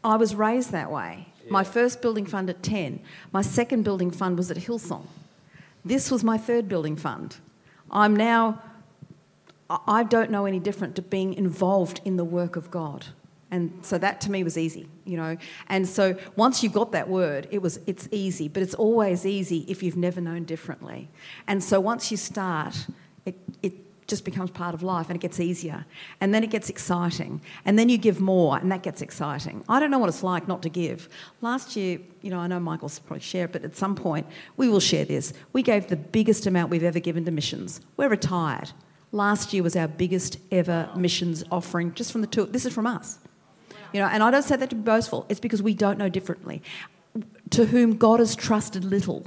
I 0.04 0.18
was 0.18 0.36
raised 0.36 0.72
that 0.72 0.92
way. 0.92 1.28
My 1.50 1.64
first 1.64 2.02
building 2.02 2.26
fund 2.26 2.50
at 2.50 2.64
10. 2.64 3.00
My 3.32 3.42
second 3.42 3.84
building 3.84 4.12
fund 4.12 4.38
was 4.38 4.50
at 4.50 4.58
Hillsong. 4.58 5.06
This 5.84 6.10
was 6.10 6.24
my 6.24 6.38
third 6.38 6.68
building 6.68 6.96
fund. 6.96 7.38
I'm 7.92 8.16
now, 8.16 8.62
I 9.70 10.04
don't 10.04 10.30
know 10.30 10.46
any 10.46 10.60
different 10.60 10.96
to 10.98 11.02
being 11.02 11.34
involved 11.34 12.02
in 12.06 12.18
the 12.18 12.26
work 12.26 12.56
of 12.56 12.70
God. 12.70 13.08
And 13.52 13.80
so 13.84 13.98
that 13.98 14.22
to 14.22 14.32
me 14.32 14.44
was 14.44 14.58
easy, 14.58 14.88
you 15.06 15.18
know. 15.18 15.38
And 15.70 15.88
so 15.88 16.18
once 16.36 16.62
you 16.62 16.70
got 16.70 16.92
that 16.92 17.08
word, 17.08 17.48
it 17.52 17.62
was 17.62 17.80
it's 17.88 18.08
easy, 18.12 18.48
but 18.48 18.62
it's 18.62 18.74
always 18.74 19.26
easy 19.26 19.66
if 19.68 19.82
you've 19.82 19.98
never 19.98 20.20
known 20.20 20.44
differently. 20.44 21.10
And 21.48 21.64
so 21.64 21.80
once 21.80 22.12
you 22.12 22.18
start, 22.18 22.88
it, 23.26 23.36
it 23.64 23.74
just 24.08 24.26
becomes 24.26 24.52
part 24.52 24.74
of 24.76 24.84
life 24.84 25.08
and 25.10 25.16
it 25.16 25.20
gets 25.20 25.40
easier. 25.40 25.86
And 26.22 26.34
then 26.34 26.44
it 26.44 26.50
gets 26.50 26.70
exciting. 26.70 27.42
And 27.66 27.78
then 27.78 27.88
you 27.88 27.98
give 27.98 28.20
more 28.20 28.58
and 28.58 28.72
that 28.72 28.84
gets 28.84 29.02
exciting. 29.02 29.64
I 29.70 29.80
don't 29.80 29.90
know 29.90 30.00
what 30.00 30.10
it's 30.10 30.24
like 30.24 30.48
not 30.48 30.62
to 30.64 30.70
give. 30.70 31.08
Last 31.42 31.76
year, 31.76 32.00
you 32.22 32.30
know, 32.32 32.40
I 32.40 32.48
know 32.48 32.60
Michael's 32.60 33.00
probably 33.00 33.22
share 33.22 33.48
but 33.48 33.64
at 33.64 33.76
some 33.76 33.96
point 33.96 34.28
we 34.58 34.68
will 34.70 34.80
share 34.80 35.06
this. 35.06 35.34
We 35.54 35.64
gave 35.64 35.88
the 35.88 35.96
biggest 35.96 36.46
amount 36.46 36.72
we've 36.72 36.84
ever 36.84 37.00
given 37.00 37.26
to 37.26 37.32
missions. 37.32 37.82
We're 37.98 38.10
retired. 38.10 38.72
Last 39.16 39.54
year 39.54 39.64
was 39.64 39.78
our 39.78 39.88
biggest 39.88 40.40
ever 40.52 40.90
missions 40.94 41.42
offering 41.50 41.94
just 41.94 42.12
from 42.12 42.20
the 42.20 42.28
two. 42.28 42.48
This 42.48 42.66
is 42.66 42.74
from 42.74 42.86
us. 42.86 43.18
You 43.94 44.02
know, 44.02 44.08
and 44.08 44.22
I 44.22 44.30
don't 44.30 44.44
say 44.44 44.58
that 44.58 44.70
to 44.72 44.76
be 44.76 44.82
boastful. 44.82 45.26
It's 45.30 45.40
because 45.40 45.64
we 45.64 45.74
don't 45.74 45.98
know 45.98 46.10
differently. 46.10 46.62
To 47.52 47.68
whom 47.68 47.96
God 47.96 48.20
has 48.20 48.36
trusted 48.36 48.84
little, 48.84 49.26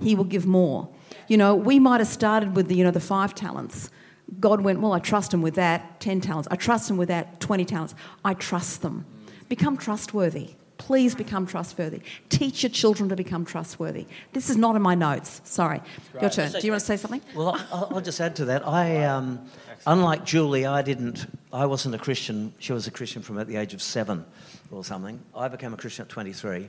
He 0.00 0.14
will 0.14 0.22
give 0.22 0.46
more. 0.46 0.88
You 1.26 1.36
know, 1.36 1.56
we 1.56 1.80
might 1.80 1.98
have 1.98 2.06
started 2.06 2.54
with 2.54 2.68
the, 2.68 2.76
you 2.76 2.84
know, 2.84 2.92
the 2.92 3.00
five 3.00 3.34
talents. 3.34 3.90
God 4.38 4.60
went, 4.60 4.78
well, 4.78 4.92
I 4.92 5.00
trust 5.00 5.34
Him 5.34 5.42
with 5.42 5.56
that. 5.56 5.98
Ten 5.98 6.20
talents. 6.20 6.46
I 6.48 6.54
trust 6.54 6.88
Him 6.88 6.96
with 6.96 7.08
that. 7.08 7.40
Twenty 7.40 7.64
talents. 7.64 7.96
I 8.24 8.34
trust 8.34 8.82
them. 8.82 9.04
Become 9.48 9.78
trustworthy. 9.78 10.50
Please 10.78 11.14
become 11.14 11.46
trustworthy. 11.46 12.00
Teach 12.28 12.62
your 12.62 12.70
children 12.70 13.08
to 13.08 13.16
become 13.16 13.44
trustworthy. 13.44 14.06
This 14.32 14.48
is 14.48 14.56
not 14.56 14.76
in 14.76 14.82
my 14.82 14.94
notes. 14.94 15.40
Sorry. 15.44 15.82
Your 16.20 16.30
turn. 16.30 16.52
Do 16.52 16.60
you 16.60 16.72
want 16.72 16.80
to 16.80 16.86
say 16.86 16.96
something? 16.96 17.20
Well, 17.34 17.58
I'll, 17.72 17.96
I'll 17.96 18.00
just 18.00 18.20
add 18.20 18.36
to 18.36 18.46
that. 18.46 18.66
I, 18.66 19.04
um, 19.04 19.44
unlike 19.86 20.24
Julie, 20.24 20.66
I 20.66 20.82
didn't. 20.82 21.26
I 21.52 21.66
wasn't 21.66 21.94
a 21.94 21.98
Christian. 21.98 22.54
She 22.58 22.72
was 22.72 22.86
a 22.86 22.90
Christian 22.90 23.22
from 23.22 23.38
at 23.38 23.48
the 23.48 23.56
age 23.56 23.74
of 23.74 23.82
seven 23.82 24.24
or 24.70 24.84
something. 24.84 25.20
I 25.34 25.48
became 25.48 25.74
a 25.74 25.76
Christian 25.76 26.04
at 26.04 26.08
23, 26.10 26.68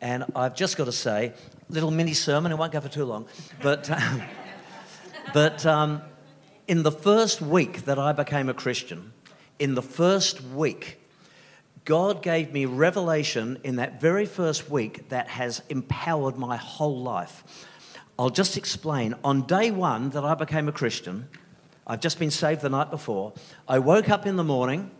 and 0.00 0.24
I've 0.34 0.56
just 0.56 0.76
got 0.76 0.86
to 0.86 0.92
say, 0.92 1.32
little 1.68 1.90
mini 1.90 2.14
sermon. 2.14 2.50
It 2.50 2.58
won't 2.58 2.72
go 2.72 2.80
for 2.80 2.88
too 2.88 3.04
long, 3.04 3.26
but 3.62 3.88
um, 3.90 4.22
but 5.32 5.64
um, 5.64 6.02
in 6.66 6.82
the 6.82 6.92
first 6.92 7.40
week 7.40 7.84
that 7.84 7.98
I 7.98 8.12
became 8.12 8.48
a 8.48 8.54
Christian, 8.54 9.12
in 9.58 9.74
the 9.74 9.82
first 9.82 10.42
week, 10.42 11.00
God 11.84 12.22
gave 12.22 12.52
me 12.52 12.64
revelation 12.64 13.58
in 13.62 13.76
that 13.76 14.00
very 14.00 14.24
first 14.24 14.70
week 14.70 15.10
that 15.10 15.28
has 15.28 15.62
empowered 15.68 16.38
my 16.38 16.56
whole 16.56 17.02
life. 17.02 17.44
I'll 18.18 18.30
just 18.30 18.56
explain. 18.56 19.14
On 19.22 19.42
day 19.42 19.70
one 19.70 20.10
that 20.10 20.24
I 20.24 20.34
became 20.34 20.68
a 20.68 20.72
Christian, 20.72 21.28
I've 21.86 22.00
just 22.00 22.18
been 22.18 22.30
saved 22.30 22.62
the 22.62 22.70
night 22.70 22.90
before, 22.90 23.34
I 23.68 23.80
woke 23.80 24.08
up 24.08 24.24
in 24.24 24.36
the 24.36 24.44
morning 24.44 24.90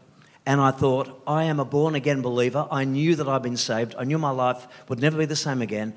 and 0.44 0.60
I 0.60 0.72
thought, 0.72 1.22
I 1.26 1.44
am 1.44 1.58
a 1.58 1.64
born 1.64 1.94
again 1.94 2.20
believer. 2.20 2.68
I 2.70 2.84
knew 2.84 3.16
that 3.16 3.26
I'd 3.26 3.42
been 3.42 3.56
saved. 3.56 3.94
I 3.98 4.04
knew 4.04 4.18
my 4.18 4.30
life 4.30 4.68
would 4.88 5.00
never 5.00 5.16
be 5.16 5.24
the 5.24 5.36
same 5.36 5.62
again. 5.62 5.94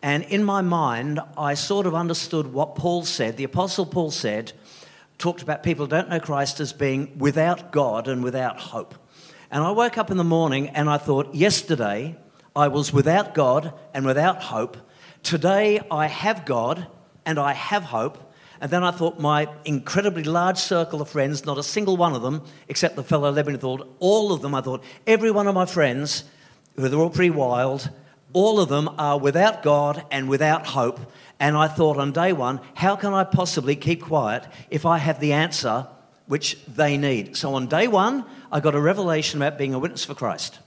And 0.00 0.24
in 0.24 0.42
my 0.42 0.62
mind, 0.62 1.20
I 1.36 1.52
sort 1.52 1.84
of 1.84 1.94
understood 1.94 2.50
what 2.50 2.76
Paul 2.76 3.04
said. 3.04 3.36
The 3.36 3.44
Apostle 3.44 3.84
Paul 3.84 4.10
said, 4.10 4.52
talked 5.18 5.42
about 5.42 5.62
people 5.62 5.84
who 5.84 5.90
don't 5.90 6.08
know 6.08 6.18
Christ 6.18 6.60
as 6.60 6.72
being 6.72 7.18
without 7.18 7.72
God 7.72 8.08
and 8.08 8.24
without 8.24 8.58
hope. 8.58 8.94
And 9.50 9.64
I 9.64 9.72
woke 9.72 9.98
up 9.98 10.12
in 10.12 10.16
the 10.16 10.24
morning 10.24 10.68
and 10.68 10.88
I 10.88 10.96
thought, 10.96 11.34
yesterday 11.34 12.16
I 12.54 12.68
was 12.68 12.92
without 12.92 13.34
God 13.34 13.74
and 13.92 14.06
without 14.06 14.42
hope. 14.42 14.76
Today 15.24 15.80
I 15.90 16.06
have 16.06 16.44
God 16.44 16.86
and 17.26 17.36
I 17.36 17.52
have 17.54 17.82
hope. 17.82 18.32
And 18.60 18.70
then 18.70 18.84
I 18.84 18.92
thought, 18.92 19.18
my 19.18 19.48
incredibly 19.64 20.22
large 20.22 20.58
circle 20.58 21.02
of 21.02 21.08
friends, 21.08 21.44
not 21.44 21.58
a 21.58 21.62
single 21.64 21.96
one 21.96 22.14
of 22.14 22.22
them, 22.22 22.42
except 22.68 22.94
the 22.94 23.02
fellow 23.02 23.32
me, 23.32 23.56
thought, 23.56 23.88
all 23.98 24.32
of 24.32 24.42
them, 24.42 24.54
I 24.54 24.60
thought, 24.60 24.84
every 25.06 25.30
one 25.30 25.48
of 25.48 25.54
my 25.54 25.66
friends, 25.66 26.24
who 26.76 26.88
they're 26.88 27.00
all 27.00 27.10
pretty 27.10 27.30
wild, 27.30 27.90
all 28.32 28.60
of 28.60 28.68
them 28.68 28.88
are 28.98 29.18
without 29.18 29.62
God 29.62 30.04
and 30.12 30.28
without 30.28 30.66
hope. 30.66 31.00
And 31.40 31.56
I 31.56 31.66
thought 31.66 31.96
on 31.96 32.12
day 32.12 32.32
one, 32.32 32.60
how 32.74 32.94
can 32.96 33.14
I 33.14 33.24
possibly 33.24 33.74
keep 33.74 34.02
quiet 34.02 34.46
if 34.70 34.86
I 34.86 34.98
have 34.98 35.18
the 35.18 35.32
answer 35.32 35.88
which 36.30 36.56
they 36.66 36.96
need? 36.96 37.36
So 37.36 37.54
on 37.54 37.66
day 37.66 37.88
one, 37.88 38.24
I 38.52 38.60
got 38.60 38.76
a 38.76 38.80
revelation 38.80 39.42
about 39.42 39.58
being 39.58 39.74
a 39.74 39.80
witness 39.80 40.04
for 40.04 40.14
Christ. 40.14 40.60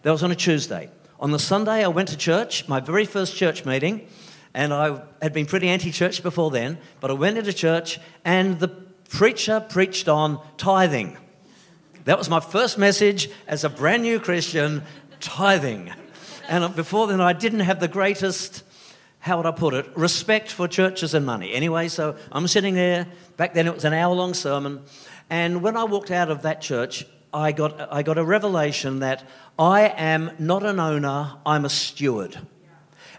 That 0.00 0.12
was 0.12 0.22
on 0.22 0.30
a 0.30 0.34
Tuesday. 0.34 0.88
On 1.20 1.30
the 1.30 1.38
Sunday, 1.38 1.84
I 1.84 1.88
went 1.88 2.08
to 2.08 2.16
church, 2.16 2.66
my 2.68 2.80
very 2.80 3.04
first 3.04 3.36
church 3.36 3.66
meeting, 3.66 4.08
and 4.54 4.72
I 4.72 5.02
had 5.20 5.34
been 5.34 5.44
pretty 5.44 5.68
anti 5.68 5.92
church 5.92 6.22
before 6.22 6.50
then, 6.50 6.78
but 7.00 7.10
I 7.10 7.14
went 7.14 7.36
into 7.36 7.52
church 7.52 8.00
and 8.24 8.58
the 8.60 8.68
preacher 8.68 9.60
preached 9.60 10.08
on 10.08 10.40
tithing. 10.56 11.18
That 12.04 12.16
was 12.16 12.30
my 12.30 12.40
first 12.40 12.78
message 12.78 13.28
as 13.46 13.62
a 13.62 13.68
brand 13.68 14.04
new 14.04 14.20
Christian 14.20 14.82
tithing. 15.20 15.92
And 16.48 16.74
before 16.74 17.08
then, 17.08 17.20
I 17.20 17.34
didn't 17.34 17.60
have 17.60 17.78
the 17.78 17.88
greatest, 17.88 18.64
how 19.18 19.36
would 19.36 19.44
I 19.44 19.50
put 19.50 19.74
it, 19.74 19.86
respect 19.98 20.50
for 20.50 20.66
churches 20.66 21.12
and 21.12 21.26
money. 21.26 21.52
Anyway, 21.52 21.88
so 21.88 22.16
I'm 22.32 22.48
sitting 22.48 22.72
there. 22.72 23.06
Back 23.40 23.54
then, 23.54 23.66
it 23.66 23.74
was 23.74 23.86
an 23.86 23.94
hour 23.94 24.14
long 24.14 24.34
sermon. 24.34 24.82
And 25.30 25.62
when 25.62 25.74
I 25.74 25.84
walked 25.84 26.10
out 26.10 26.30
of 26.30 26.42
that 26.42 26.60
church, 26.60 27.06
I 27.32 27.52
got, 27.52 27.90
I 27.90 28.02
got 28.02 28.18
a 28.18 28.22
revelation 28.22 28.98
that 28.98 29.26
I 29.58 29.88
am 29.88 30.32
not 30.38 30.62
an 30.62 30.78
owner, 30.78 31.38
I'm 31.46 31.64
a 31.64 31.70
steward. 31.70 32.36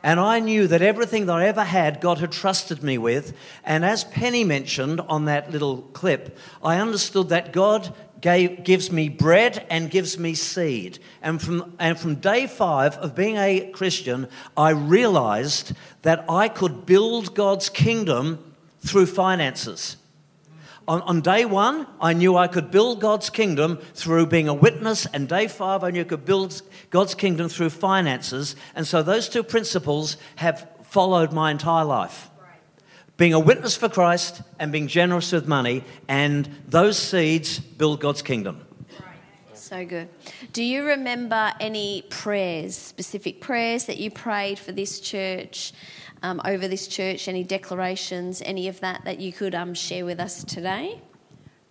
And 0.04 0.20
I 0.20 0.40
knew 0.40 0.68
that 0.68 0.84
everything 0.84 1.26
that 1.26 1.38
I 1.38 1.48
ever 1.48 1.64
had, 1.64 2.02
God 2.02 2.20
had 2.20 2.32
trusted 2.32 2.84
me 2.84 3.00
with. 3.00 3.36
And 3.64 3.84
as 3.84 4.04
Penny 4.04 4.44
mentioned 4.44 5.02
on 5.02 5.26
that 5.26 5.50
little 5.50 5.78
clip, 5.94 6.38
I 6.64 6.78
understood 6.78 7.30
that 7.30 7.52
God 7.52 7.92
gave, 8.22 8.64
gives 8.64 8.92
me 8.92 9.10
bread 9.10 9.66
and 9.72 9.90
gives 9.90 10.20
me 10.20 10.36
seed. 10.36 11.00
And 11.24 11.42
from, 11.42 11.76
and 11.80 11.98
from 11.98 12.18
day 12.18 12.46
five 12.46 12.96
of 13.00 13.16
being 13.16 13.38
a 13.38 13.72
Christian, 13.72 14.28
I 14.56 14.70
realized 14.70 15.74
that 16.04 16.26
I 16.30 16.48
could 16.48 16.86
build 16.86 17.34
God's 17.34 17.70
kingdom 17.70 18.54
through 18.82 19.08
finances. 19.08 19.98
On, 20.92 21.02
on, 21.04 21.22
day 21.22 21.46
one, 21.46 21.88
I 22.02 22.12
knew 22.12 22.36
I 22.36 22.50
could 22.50 22.70
build 22.70 23.00
God's 23.00 23.30
kingdom 23.30 23.78
through 23.94 24.26
being 24.26 24.50
a 24.50 24.54
witness, 24.54 25.06
and 25.06 25.26
day 25.26 25.48
five, 25.48 25.86
I 25.86 25.90
knew 25.90 26.02
I 26.02 26.04
could 26.04 26.26
build 26.26 26.62
God's 26.90 27.16
kingdom 27.16 27.48
through 27.48 27.70
finances. 27.70 28.58
And 28.76 28.86
so 28.86 29.02
those 29.02 29.30
two 29.30 29.42
principles 29.42 30.18
have 30.36 30.68
followed 30.84 31.32
my 31.32 31.50
entire 31.50 31.86
life 31.86 32.30
being 33.16 33.34
a 33.34 33.40
witness 33.40 33.78
for 33.78 33.88
Christ 33.88 34.42
and 34.60 34.70
being 34.70 34.88
generous 34.88 35.32
with 35.32 35.48
money, 35.48 35.86
and 36.10 36.50
those 36.68 36.98
seeds 36.98 37.58
build 37.60 38.02
God's 38.02 38.22
kingdom. 38.22 38.60
So 39.54 39.86
good. 39.86 40.10
Do 40.52 40.62
you 40.62 40.84
remember 40.86 41.54
any 41.62 42.02
prayers, 42.10 42.76
specific 42.76 43.40
prayers 43.40 43.86
that 43.86 43.98
you 43.98 44.12
prayed 44.12 44.60
for 44.60 44.74
this 44.74 45.00
church, 45.00 45.72
um, 46.24 46.42
over 46.46 46.68
this 46.68 46.88
church, 46.88 47.28
any 47.28 47.44
declarations, 47.44 48.42
any 48.46 48.68
of 48.68 48.80
that 48.82 49.04
that 49.06 49.20
you 49.20 49.34
could 49.34 49.56
um, 49.56 49.74
share 49.74 50.06
with 50.06 50.20
us 50.20 50.44
today? 50.44 51.02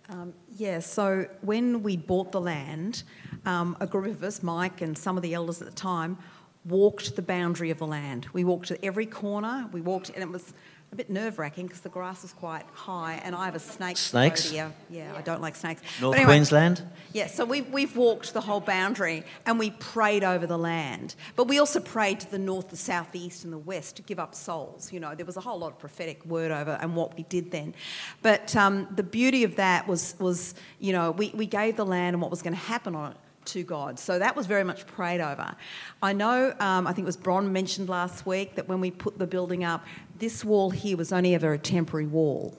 Um, 0.09 0.33
yeah, 0.57 0.79
so 0.79 1.25
when 1.41 1.83
we 1.83 1.95
bought 1.95 2.31
the 2.31 2.41
land, 2.41 3.03
um, 3.45 3.77
a 3.79 3.87
group 3.87 4.07
of 4.07 4.23
us, 4.23 4.43
Mike 4.43 4.81
and 4.81 4.97
some 4.97 5.15
of 5.15 5.23
the 5.23 5.33
elders 5.33 5.61
at 5.61 5.67
the 5.67 5.73
time, 5.73 6.17
walked 6.65 7.15
the 7.15 7.21
boundary 7.21 7.71
of 7.71 7.79
the 7.79 7.87
land. 7.87 8.27
We 8.33 8.43
walked 8.43 8.67
to 8.67 8.85
every 8.85 9.05
corner, 9.05 9.69
we 9.71 9.81
walked, 9.81 10.09
and 10.09 10.21
it 10.21 10.29
was 10.29 10.53
a 10.91 10.95
bit 10.95 11.09
nerve 11.09 11.39
wracking 11.39 11.67
because 11.67 11.79
the 11.79 11.89
grass 11.89 12.25
is 12.25 12.33
quite 12.33 12.65
high 12.73 13.21
and 13.23 13.33
I 13.33 13.45
have 13.45 13.55
a 13.55 13.59
snake 13.59 13.95
snakes. 13.95 14.45
phobia. 14.45 14.73
Yeah, 14.89 15.13
I 15.15 15.21
don't 15.21 15.41
like 15.41 15.55
snakes. 15.55 15.81
North 16.01 16.17
anyway, 16.17 16.33
Queensland? 16.33 16.83
Yeah, 17.13 17.27
so 17.27 17.45
we've, 17.45 17.69
we've 17.71 17.95
walked 17.95 18.33
the 18.33 18.41
whole 18.41 18.59
boundary 18.59 19.23
and 19.45 19.57
we 19.57 19.71
prayed 19.71 20.25
over 20.25 20.45
the 20.45 20.57
land. 20.57 21.15
But 21.37 21.47
we 21.47 21.59
also 21.59 21.79
prayed 21.79 22.19
to 22.21 22.31
the 22.31 22.39
north, 22.39 22.69
the 22.69 22.75
south, 22.75 23.13
the 23.13 23.23
east, 23.23 23.45
and 23.45 23.53
the 23.53 23.57
west 23.57 23.95
to 23.97 24.01
give 24.01 24.19
up 24.19 24.35
souls. 24.35 24.91
You 24.91 24.99
know, 24.99 25.15
there 25.15 25.25
was 25.25 25.37
a 25.37 25.41
whole 25.41 25.59
lot 25.59 25.71
of 25.71 25.79
prophetic 25.79 26.25
word 26.25 26.51
over 26.51 26.77
and 26.81 26.93
what 26.93 27.15
we 27.15 27.23
did 27.23 27.51
then. 27.51 27.73
But 28.21 28.53
um, 28.57 28.89
the 28.93 29.03
beauty 29.03 29.45
of 29.45 29.55
that 29.55 29.87
was, 29.87 30.15
was, 30.19 30.55
you 30.79 30.91
know, 30.91 31.11
we, 31.11 31.31
we 31.33 31.45
gave 31.45 31.77
the 31.77 31.85
land 31.85 32.15
and 32.15 32.21
what 32.21 32.31
was 32.31 32.41
going 32.41 32.53
to 32.53 32.59
happen 32.59 32.95
on 32.95 33.11
it 33.11 33.17
to 33.45 33.63
God. 33.63 33.99
So 33.99 34.19
that 34.19 34.35
was 34.35 34.45
very 34.47 34.63
much 34.63 34.85
prayed 34.87 35.21
over. 35.21 35.55
I 36.01 36.13
know, 36.13 36.53
um, 36.59 36.87
I 36.87 36.93
think 36.93 37.05
it 37.05 37.07
was 37.07 37.17
Bron 37.17 37.51
mentioned 37.51 37.89
last 37.89 38.25
week 38.25 38.55
that 38.55 38.67
when 38.67 38.81
we 38.81 38.91
put 38.91 39.17
the 39.17 39.27
building 39.27 39.63
up, 39.63 39.85
this 40.19 40.45
wall 40.45 40.69
here 40.69 40.97
was 40.97 41.11
only 41.11 41.35
ever 41.35 41.53
a 41.53 41.57
temporary 41.57 42.07
wall. 42.07 42.57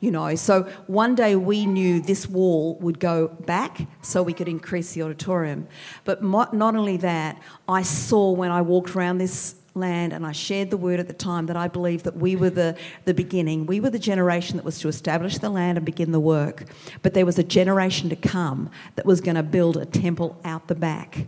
You 0.00 0.12
know, 0.12 0.36
so 0.36 0.62
one 0.86 1.16
day 1.16 1.34
we 1.34 1.66
knew 1.66 2.00
this 2.00 2.28
wall 2.28 2.76
would 2.76 3.00
go 3.00 3.26
back 3.26 3.80
so 4.00 4.22
we 4.22 4.32
could 4.32 4.46
increase 4.46 4.92
the 4.92 5.02
auditorium. 5.02 5.66
But 6.04 6.22
not 6.22 6.54
only 6.54 6.98
that, 6.98 7.42
I 7.68 7.82
saw 7.82 8.30
when 8.30 8.52
I 8.52 8.62
walked 8.62 8.94
around 8.94 9.18
this 9.18 9.56
land 9.78 10.12
and 10.12 10.26
I 10.26 10.32
shared 10.32 10.70
the 10.70 10.76
word 10.76 11.00
at 11.00 11.08
the 11.08 11.14
time 11.14 11.46
that 11.46 11.56
I 11.56 11.68
believe 11.68 12.02
that 12.02 12.16
we 12.16 12.36
were 12.36 12.50
the, 12.50 12.76
the 13.04 13.14
beginning. 13.14 13.66
We 13.66 13.80
were 13.80 13.90
the 13.90 13.98
generation 13.98 14.56
that 14.56 14.64
was 14.64 14.78
to 14.80 14.88
establish 14.88 15.38
the 15.38 15.50
land 15.50 15.78
and 15.78 15.84
begin 15.84 16.12
the 16.12 16.20
work. 16.20 16.64
But 17.02 17.14
there 17.14 17.26
was 17.26 17.38
a 17.38 17.44
generation 17.44 18.08
to 18.10 18.16
come 18.16 18.70
that 18.96 19.06
was 19.06 19.20
going 19.20 19.36
to 19.36 19.42
build 19.42 19.76
a 19.76 19.86
temple 19.86 20.38
out 20.44 20.68
the 20.68 20.74
back. 20.74 21.26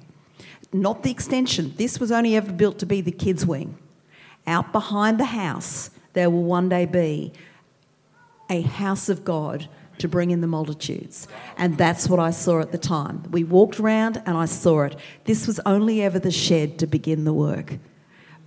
Not 0.73 1.03
the 1.03 1.11
extension. 1.11 1.75
This 1.77 1.99
was 1.99 2.13
only 2.13 2.37
ever 2.37 2.53
built 2.53 2.79
to 2.81 2.87
be 2.87 3.01
the 3.01 3.13
kids' 3.13 3.47
wing 3.47 3.77
out 4.47 4.73
behind 4.73 5.19
the 5.19 5.27
house, 5.27 5.91
there 6.13 6.31
will 6.31 6.43
one 6.43 6.69
day 6.69 6.87
be 6.87 7.33
a 8.49 8.63
house 8.63 9.09
of 9.09 9.25
God 9.25 9.69
to 9.99 10.09
bring 10.09 10.31
in 10.31 10.41
the 10.41 10.47
multitudes. 10.47 11.29
And 11.57 11.77
that's 11.77 12.09
what 12.09 12.19
I 12.19 12.31
saw 12.31 12.61
at 12.61 12.73
the 12.73 12.79
time. 12.79 13.23
We 13.31 13.45
walked 13.45 13.79
around 13.79 14.23
and 14.27 14.37
I 14.37 14.47
saw 14.47 14.83
it. 14.83 14.97
This 15.25 15.47
was 15.47 15.61
only 15.67 16.03
ever 16.03 16.19
the 16.19 16.31
shed 16.31 16.79
to 16.79 16.87
begin 16.87 17.25
the 17.25 17.35
work. 17.35 17.79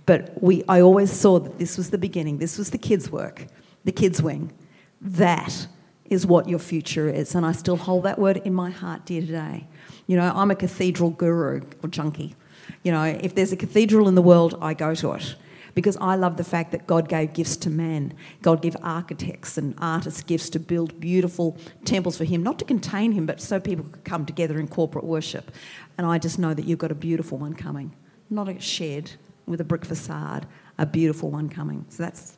But 0.06 0.42
we, 0.42 0.62
I 0.68 0.80
always 0.80 1.10
saw 1.10 1.38
that 1.38 1.58
this 1.58 1.76
was 1.76 1.90
the 1.90 1.98
beginning. 1.98 2.38
This 2.38 2.58
was 2.58 2.70
the 2.70 2.78
kids' 2.78 3.10
work, 3.10 3.46
the 3.84 3.92
kids' 3.92 4.22
wing. 4.22 4.52
That 5.00 5.66
is 6.04 6.26
what 6.26 6.48
your 6.48 6.58
future 6.58 7.08
is. 7.08 7.34
And 7.34 7.46
I 7.46 7.52
still 7.52 7.76
hold 7.76 8.02
that 8.04 8.18
word 8.18 8.38
in 8.38 8.54
my 8.54 8.70
heart 8.70 9.06
dear 9.06 9.22
today. 9.22 9.66
You 10.06 10.16
know, 10.16 10.32
I'm 10.34 10.50
a 10.50 10.54
cathedral 10.54 11.10
guru 11.10 11.62
or 11.82 11.88
junkie. 11.88 12.36
You 12.82 12.92
know, 12.92 13.04
if 13.04 13.34
there's 13.34 13.52
a 13.52 13.56
cathedral 13.56 14.08
in 14.08 14.14
the 14.14 14.22
world, 14.22 14.58
I 14.60 14.74
go 14.74 14.94
to 14.94 15.12
it 15.12 15.36
because 15.74 15.96
I 16.00 16.14
love 16.14 16.36
the 16.36 16.44
fact 16.44 16.72
that 16.72 16.86
God 16.86 17.08
gave 17.08 17.32
gifts 17.32 17.56
to 17.58 17.70
man. 17.70 18.14
God 18.42 18.62
gave 18.62 18.76
architects 18.82 19.58
and 19.58 19.74
artists 19.78 20.22
gifts 20.22 20.48
to 20.50 20.60
build 20.60 21.00
beautiful 21.00 21.56
temples 21.84 22.16
for 22.16 22.24
Him, 22.24 22.42
not 22.42 22.58
to 22.60 22.64
contain 22.64 23.12
Him, 23.12 23.26
but 23.26 23.40
so 23.40 23.58
people 23.58 23.84
could 23.84 24.04
come 24.04 24.24
together 24.24 24.58
in 24.60 24.68
corporate 24.68 25.04
worship. 25.04 25.50
And 25.98 26.06
I 26.06 26.18
just 26.18 26.38
know 26.38 26.54
that 26.54 26.64
you've 26.64 26.78
got 26.78 26.92
a 26.92 26.96
beautiful 26.96 27.38
one 27.38 27.54
coming, 27.54 27.94
not 28.30 28.48
a 28.48 28.60
shed 28.60 29.12
with 29.46 29.60
a 29.60 29.64
brick 29.64 29.84
facade, 29.84 30.46
a 30.78 30.86
beautiful 30.86 31.30
one 31.30 31.48
coming. 31.48 31.84
So 31.88 32.02
that's, 32.02 32.36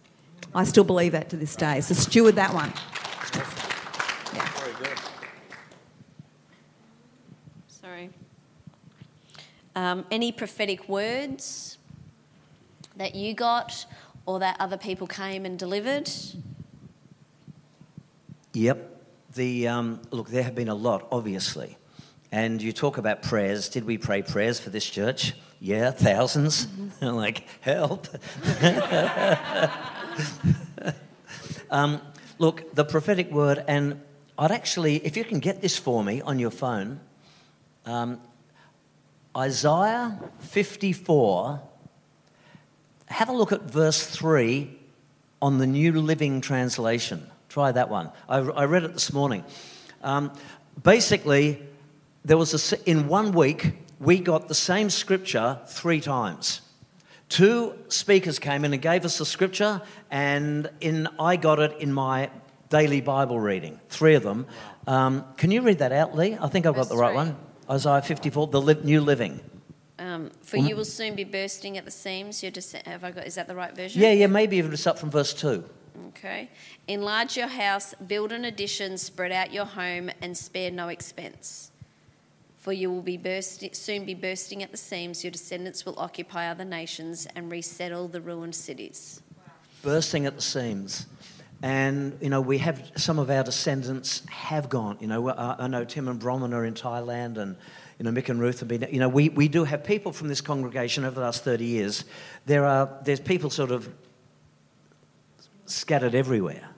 I 0.54 0.64
still 0.64 0.84
believe 0.84 1.12
that 1.12 1.30
to 1.30 1.36
this 1.36 1.56
day. 1.56 1.80
So 1.80 1.94
steward 1.94 2.36
that 2.36 2.52
one. 2.52 2.72
Yeah. 4.34 4.94
Sorry. 7.68 8.10
Um, 9.74 10.04
any 10.10 10.32
prophetic 10.32 10.88
words 10.88 11.78
that 12.96 13.14
you 13.14 13.34
got 13.34 13.86
or 14.24 14.40
that 14.40 14.56
other 14.58 14.76
people 14.76 15.06
came 15.06 15.44
and 15.44 15.58
delivered? 15.58 16.10
Yep. 18.54 18.92
The, 19.34 19.68
um, 19.68 20.00
look, 20.10 20.30
there 20.30 20.42
have 20.42 20.54
been 20.54 20.68
a 20.68 20.74
lot, 20.74 21.06
obviously. 21.12 21.76
And 22.32 22.60
you 22.60 22.72
talk 22.72 22.98
about 22.98 23.22
prayers. 23.22 23.68
Did 23.68 23.84
we 23.84 23.98
pray 23.98 24.22
prayers 24.22 24.58
for 24.58 24.70
this 24.70 24.84
church? 24.84 25.34
Yeah, 25.60 25.92
1000s 25.92 26.66
mm-hmm. 26.66 27.06
like, 27.16 27.46
help. 27.60 28.08
um, 31.70 32.00
look, 32.38 32.74
the 32.74 32.84
prophetic 32.84 33.30
word, 33.30 33.64
and 33.66 34.00
I'd 34.38 34.50
actually, 34.50 34.96
if 35.04 35.16
you 35.16 35.24
can 35.24 35.40
get 35.40 35.62
this 35.62 35.78
for 35.78 36.04
me 36.04 36.20
on 36.20 36.38
your 36.38 36.50
phone, 36.50 37.00
um, 37.86 38.20
Isaiah 39.36 40.18
54 40.40 41.60
have 43.08 43.28
a 43.28 43.32
look 43.32 43.52
at 43.52 43.62
verse 43.62 44.04
3 44.06 44.76
on 45.40 45.58
the 45.58 45.66
New 45.66 45.92
Living 46.00 46.40
Translation. 46.40 47.26
Try 47.48 47.72
that 47.72 47.88
one. 47.88 48.10
I, 48.28 48.38
I 48.38 48.64
read 48.64 48.84
it 48.84 48.92
this 48.92 49.12
morning. 49.12 49.44
Um, 50.02 50.32
basically, 50.82 51.62
there 52.24 52.36
was 52.36 52.72
a, 52.72 52.90
in 52.90 53.08
one 53.08 53.32
week, 53.32 53.74
we 53.98 54.18
got 54.18 54.48
the 54.48 54.54
same 54.54 54.90
scripture 54.90 55.58
three 55.66 56.00
times. 56.00 56.60
Two 57.28 57.74
speakers 57.88 58.38
came 58.38 58.64
in 58.64 58.72
and 58.72 58.80
gave 58.80 59.04
us 59.04 59.18
the 59.18 59.26
scripture, 59.26 59.82
and 60.10 60.70
in, 60.80 61.08
I 61.18 61.36
got 61.36 61.58
it 61.58 61.80
in 61.80 61.92
my 61.92 62.30
daily 62.68 63.00
Bible 63.00 63.40
reading, 63.40 63.80
three 63.88 64.14
of 64.14 64.22
them. 64.22 64.46
Um, 64.86 65.24
can 65.36 65.50
you 65.50 65.62
read 65.62 65.78
that 65.78 65.92
out, 65.92 66.16
Lee? 66.16 66.36
I 66.40 66.48
think 66.48 66.66
I've 66.66 66.74
got 66.74 66.88
the 66.88 66.96
right 66.96 67.14
one. 67.14 67.36
Isaiah 67.68 68.02
54, 68.02 68.46
the 68.48 68.74
New 68.84 69.00
Living. 69.00 69.40
Um, 69.98 70.30
for 70.42 70.58
you 70.58 70.76
will 70.76 70.84
soon 70.84 71.14
be 71.14 71.24
bursting 71.24 71.78
at 71.78 71.84
the 71.84 71.90
seams. 71.90 72.42
You're 72.42 72.52
just, 72.52 72.72
have 72.72 73.02
I 73.02 73.10
got, 73.10 73.26
is 73.26 73.34
that 73.36 73.48
the 73.48 73.56
right 73.56 73.74
version? 73.74 74.02
Yeah, 74.02 74.12
yeah, 74.12 74.26
maybe 74.26 74.58
even 74.58 74.70
just 74.70 74.86
up 74.86 74.98
from 74.98 75.10
verse 75.10 75.34
2. 75.34 75.64
Okay. 76.08 76.50
Enlarge 76.86 77.36
your 77.36 77.48
house, 77.48 77.94
build 78.06 78.30
an 78.30 78.44
addition, 78.44 78.98
spread 78.98 79.32
out 79.32 79.52
your 79.52 79.64
home, 79.64 80.10
and 80.20 80.36
spare 80.36 80.70
no 80.70 80.88
expense. 80.88 81.72
For 82.66 82.72
you 82.72 82.90
will 82.90 83.00
be 83.00 83.16
bursting, 83.16 83.72
soon 83.74 84.04
be 84.04 84.14
bursting 84.14 84.64
at 84.64 84.72
the 84.72 84.76
seams. 84.76 85.22
Your 85.22 85.30
descendants 85.30 85.86
will 85.86 85.96
occupy 86.00 86.50
other 86.50 86.64
nations 86.64 87.28
and 87.36 87.48
resettle 87.48 88.08
the 88.08 88.20
ruined 88.20 88.56
cities. 88.56 89.22
Bursting 89.82 90.26
at 90.26 90.34
the 90.34 90.42
seams. 90.42 91.06
And, 91.62 92.18
you 92.20 92.28
know, 92.28 92.40
we 92.40 92.58
have 92.58 92.90
some 92.96 93.20
of 93.20 93.30
our 93.30 93.44
descendants 93.44 94.26
have 94.28 94.68
gone. 94.68 94.96
You 94.98 95.06
know, 95.06 95.28
uh, 95.28 95.54
I 95.60 95.68
know 95.68 95.84
Tim 95.84 96.08
and 96.08 96.20
Bromman 96.20 96.52
are 96.52 96.64
in 96.64 96.74
Thailand 96.74 97.36
and 97.36 97.56
you 98.00 98.04
know, 98.04 98.10
Mick 98.10 98.30
and 98.30 98.40
Ruth 98.40 98.58
have 98.58 98.68
been, 98.68 98.84
you 98.90 98.98
know, 98.98 99.08
we, 99.08 99.28
we 99.28 99.46
do 99.46 99.62
have 99.62 99.84
people 99.84 100.10
from 100.10 100.26
this 100.26 100.40
congregation 100.40 101.04
over 101.04 101.14
the 101.14 101.20
last 101.20 101.44
30 101.44 101.64
years. 101.64 102.04
There 102.46 102.64
are, 102.64 102.98
there's 103.04 103.20
people 103.20 103.48
sort 103.48 103.70
of 103.70 103.88
scattered 105.66 106.16
everywhere. 106.16 106.68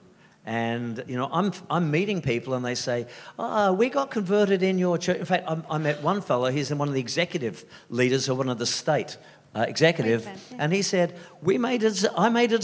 And, 0.49 1.03
you 1.07 1.15
know, 1.15 1.29
I'm, 1.31 1.53
I'm 1.69 1.91
meeting 1.91 2.23
people 2.23 2.55
and 2.55 2.65
they 2.65 2.73
say, 2.73 3.05
oh, 3.37 3.71
we 3.71 3.87
got 3.87 4.09
converted 4.09 4.63
in 4.63 4.79
your 4.79 4.97
church. 4.97 5.19
In 5.19 5.25
fact, 5.25 5.47
I, 5.47 5.61
I 5.69 5.77
met 5.77 6.01
one 6.01 6.21
fellow, 6.21 6.49
he's 6.49 6.73
one 6.73 6.87
of 6.87 6.95
the 6.95 6.99
executive 6.99 7.63
leaders 7.91 8.27
of 8.27 8.39
one 8.39 8.49
of 8.49 8.57
the 8.57 8.65
state 8.65 9.17
uh, 9.53 9.65
executive, 9.67 10.27
and 10.57 10.73
he 10.73 10.81
said, 10.81 11.15
"We 11.41 11.57
made 11.57 11.83
a, 11.83 11.91
I 12.15 12.29
made 12.29 12.51
a, 12.51 12.59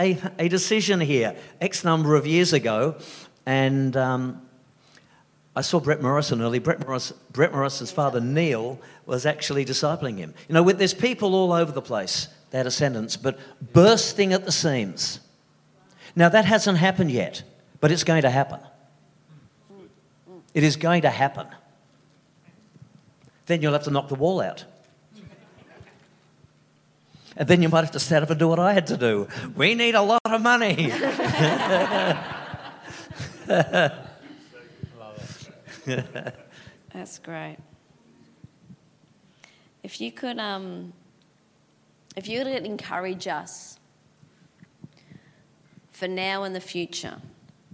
a, 0.00 0.18
a, 0.38 0.48
decision 0.48 1.00
here 1.00 1.34
X 1.60 1.82
number 1.84 2.14
of 2.14 2.28
years 2.28 2.52
ago, 2.52 2.94
and 3.44 3.96
um, 3.96 4.42
I 5.56 5.62
saw 5.62 5.80
Brett 5.80 6.00
Morrison 6.00 6.40
early. 6.40 6.60
Brett, 6.60 6.86
Morris, 6.86 7.12
Brett 7.32 7.52
Morrison's 7.52 7.90
father, 7.90 8.20
Neil, 8.20 8.80
was 9.04 9.26
actually 9.26 9.64
discipling 9.64 10.18
him. 10.18 10.32
You 10.48 10.54
know, 10.54 10.62
with, 10.62 10.78
there's 10.78 10.94
people 10.94 11.34
all 11.34 11.52
over 11.52 11.72
the 11.72 11.82
place, 11.82 12.28
their 12.50 12.62
descendants, 12.64 13.16
but 13.16 13.38
bursting 13.72 14.32
at 14.32 14.44
the 14.44 14.52
seams. 14.52 15.20
Now, 16.16 16.28
that 16.28 16.44
hasn't 16.44 16.78
happened 16.78 17.10
yet, 17.10 17.42
but 17.80 17.90
it's 17.90 18.04
going 18.04 18.22
to 18.22 18.30
happen. 18.30 18.60
It 20.54 20.64
is 20.64 20.76
going 20.76 21.02
to 21.02 21.10
happen. 21.10 21.46
Then 23.46 23.62
you'll 23.62 23.72
have 23.72 23.84
to 23.84 23.90
knock 23.90 24.08
the 24.08 24.14
wall 24.14 24.40
out. 24.40 24.64
And 27.36 27.48
then 27.48 27.62
you 27.62 27.68
might 27.68 27.82
have 27.82 27.92
to 27.92 28.00
stand 28.00 28.24
up 28.24 28.30
and 28.30 28.38
do 28.38 28.48
what 28.48 28.58
I 28.58 28.72
had 28.72 28.88
to 28.88 28.96
do. 28.96 29.28
We 29.54 29.76
need 29.76 29.94
a 29.94 30.02
lot 30.02 30.20
of 30.24 30.42
money. 30.42 30.92
That's 36.92 37.18
great. 37.20 37.58
If 39.84 40.00
you 40.00 40.10
could, 40.10 40.40
um, 40.40 40.92
if 42.16 42.28
you 42.28 42.42
could 42.42 42.66
encourage 42.66 43.28
us 43.28 43.77
for 45.98 46.06
now 46.06 46.44
and 46.44 46.54
the 46.54 46.60
future. 46.60 47.16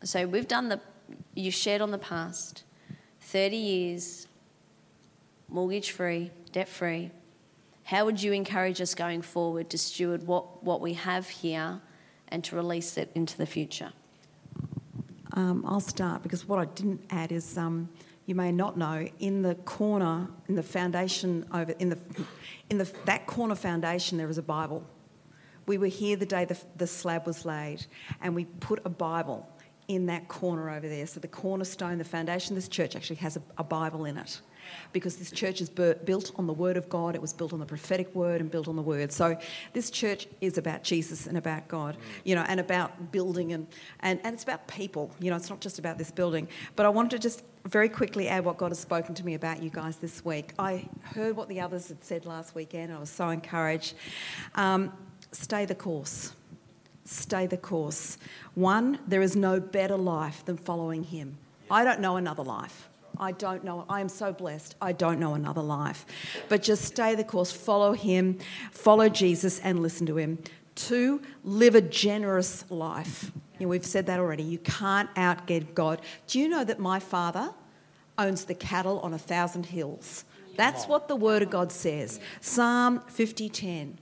So 0.02 0.26
we've 0.26 0.48
done 0.48 0.70
the, 0.70 0.80
you 1.34 1.50
shared 1.50 1.82
on 1.82 1.90
the 1.90 1.98
past, 1.98 2.64
30 3.20 3.54
years, 3.54 4.26
mortgage 5.50 5.90
free, 5.90 6.30
debt 6.50 6.66
free. 6.66 7.10
How 7.82 8.06
would 8.06 8.22
you 8.22 8.32
encourage 8.32 8.80
us 8.80 8.94
going 8.94 9.20
forward 9.20 9.68
to 9.68 9.76
steward 9.76 10.26
what, 10.26 10.64
what 10.64 10.80
we 10.80 10.94
have 10.94 11.28
here 11.28 11.82
and 12.28 12.42
to 12.44 12.56
release 12.56 12.96
it 12.96 13.10
into 13.14 13.36
the 13.36 13.44
future? 13.44 13.92
Um, 15.34 15.62
I'll 15.68 15.80
start 15.80 16.22
because 16.22 16.48
what 16.48 16.58
I 16.58 16.64
didn't 16.64 17.04
add 17.10 17.30
is 17.30 17.58
um, 17.58 17.90
you 18.24 18.34
may 18.34 18.52
not 18.52 18.78
know 18.78 19.06
in 19.18 19.42
the 19.42 19.54
corner 19.66 20.28
in 20.48 20.54
the 20.54 20.62
foundation 20.62 21.44
over 21.52 21.72
in 21.72 21.90
the 21.90 21.98
in 22.70 22.78
the 22.78 22.90
that 23.04 23.26
corner 23.26 23.56
foundation 23.56 24.16
there 24.16 24.30
is 24.30 24.38
a 24.38 24.42
Bible. 24.42 24.82
We 25.66 25.78
were 25.78 25.86
here 25.86 26.16
the 26.16 26.26
day 26.26 26.44
the, 26.44 26.58
the 26.76 26.86
slab 26.86 27.26
was 27.26 27.44
laid, 27.44 27.86
and 28.20 28.34
we 28.34 28.44
put 28.44 28.80
a 28.84 28.90
Bible 28.90 29.48
in 29.88 30.06
that 30.06 30.28
corner 30.28 30.70
over 30.70 30.88
there. 30.88 31.06
So 31.06 31.20
the 31.20 31.28
cornerstone, 31.28 31.98
the 31.98 32.04
foundation 32.04 32.52
of 32.52 32.56
this 32.56 32.68
church 32.68 32.96
actually 32.96 33.16
has 33.16 33.36
a, 33.36 33.42
a 33.58 33.64
Bible 33.64 34.04
in 34.04 34.16
it 34.16 34.40
because 34.92 35.16
this 35.16 35.30
church 35.30 35.60
is 35.60 35.68
built 35.68 36.32
on 36.36 36.46
the 36.46 36.52
Word 36.52 36.76
of 36.76 36.88
God. 36.88 37.14
It 37.14 37.20
was 37.20 37.32
built 37.32 37.52
on 37.52 37.58
the 37.58 37.66
prophetic 37.66 38.14
word 38.14 38.40
and 38.40 38.50
built 38.50 38.68
on 38.68 38.76
the 38.76 38.82
Word. 38.82 39.12
So 39.12 39.36
this 39.72 39.90
church 39.90 40.26
is 40.40 40.58
about 40.58 40.82
Jesus 40.82 41.26
and 41.26 41.36
about 41.36 41.68
God, 41.68 41.96
you 42.24 42.34
know, 42.34 42.44
and 42.48 42.60
about 42.60 43.12
building 43.12 43.52
and, 43.52 43.66
and, 44.00 44.20
and 44.24 44.34
it's 44.34 44.42
about 44.42 44.66
people. 44.66 45.10
You 45.20 45.30
know, 45.30 45.36
it's 45.36 45.50
not 45.50 45.60
just 45.60 45.78
about 45.78 45.98
this 45.98 46.10
building. 46.10 46.48
But 46.76 46.86
I 46.86 46.88
wanted 46.88 47.10
to 47.10 47.18
just 47.18 47.44
very 47.66 47.88
quickly 47.88 48.28
add 48.28 48.44
what 48.44 48.58
God 48.58 48.70
has 48.70 48.78
spoken 48.78 49.14
to 49.14 49.24
me 49.24 49.34
about 49.34 49.62
you 49.62 49.70
guys 49.70 49.96
this 49.96 50.24
week. 50.24 50.52
I 50.58 50.88
heard 51.02 51.36
what 51.36 51.48
the 51.48 51.60
others 51.60 51.88
had 51.88 52.04
said 52.04 52.26
last 52.26 52.54
weekend. 52.54 52.92
I 52.92 52.98
was 52.98 53.10
so 53.10 53.28
encouraged. 53.30 53.94
Um, 54.54 54.92
stay 55.34 55.64
the 55.64 55.74
course. 55.74 56.32
Stay 57.04 57.46
the 57.46 57.56
course. 57.56 58.18
One, 58.54 58.98
there 59.06 59.22
is 59.22 59.36
no 59.36 59.60
better 59.60 59.96
life 59.96 60.44
than 60.44 60.56
following 60.56 61.04
Him. 61.04 61.36
I 61.70 61.84
don't 61.84 62.00
know 62.00 62.16
another 62.16 62.42
life. 62.42 62.88
I 63.18 63.32
don't 63.32 63.62
know. 63.62 63.84
I 63.88 64.00
am 64.00 64.08
so 64.08 64.32
blessed. 64.32 64.74
I 64.80 64.92
don't 64.92 65.20
know 65.20 65.34
another 65.34 65.62
life. 65.62 66.06
But 66.48 66.62
just 66.62 66.84
stay 66.84 67.14
the 67.14 67.24
course, 67.24 67.52
follow 67.52 67.92
Him, 67.92 68.38
follow 68.72 69.08
Jesus, 69.08 69.60
and 69.60 69.80
listen 69.80 70.06
to 70.06 70.16
Him. 70.16 70.38
Two, 70.74 71.20
live 71.44 71.74
a 71.74 71.80
generous 71.80 72.64
life. 72.70 73.30
You 73.58 73.66
know, 73.66 73.70
we've 73.70 73.86
said 73.86 74.06
that 74.06 74.18
already. 74.18 74.42
You 74.42 74.58
can't 74.58 75.14
outgive 75.14 75.74
God. 75.74 76.00
Do 76.26 76.40
you 76.40 76.48
know 76.48 76.64
that 76.64 76.80
my 76.80 76.98
father 76.98 77.54
owns 78.18 78.46
the 78.46 78.54
cattle 78.54 78.98
on 79.00 79.14
a 79.14 79.18
thousand 79.18 79.66
hills? 79.66 80.24
That's 80.56 80.86
what 80.86 81.08
the 81.08 81.16
Word 81.16 81.42
of 81.42 81.50
God 81.50 81.70
says. 81.70 82.20
Psalm 82.40 83.00
50:10. 83.08 83.98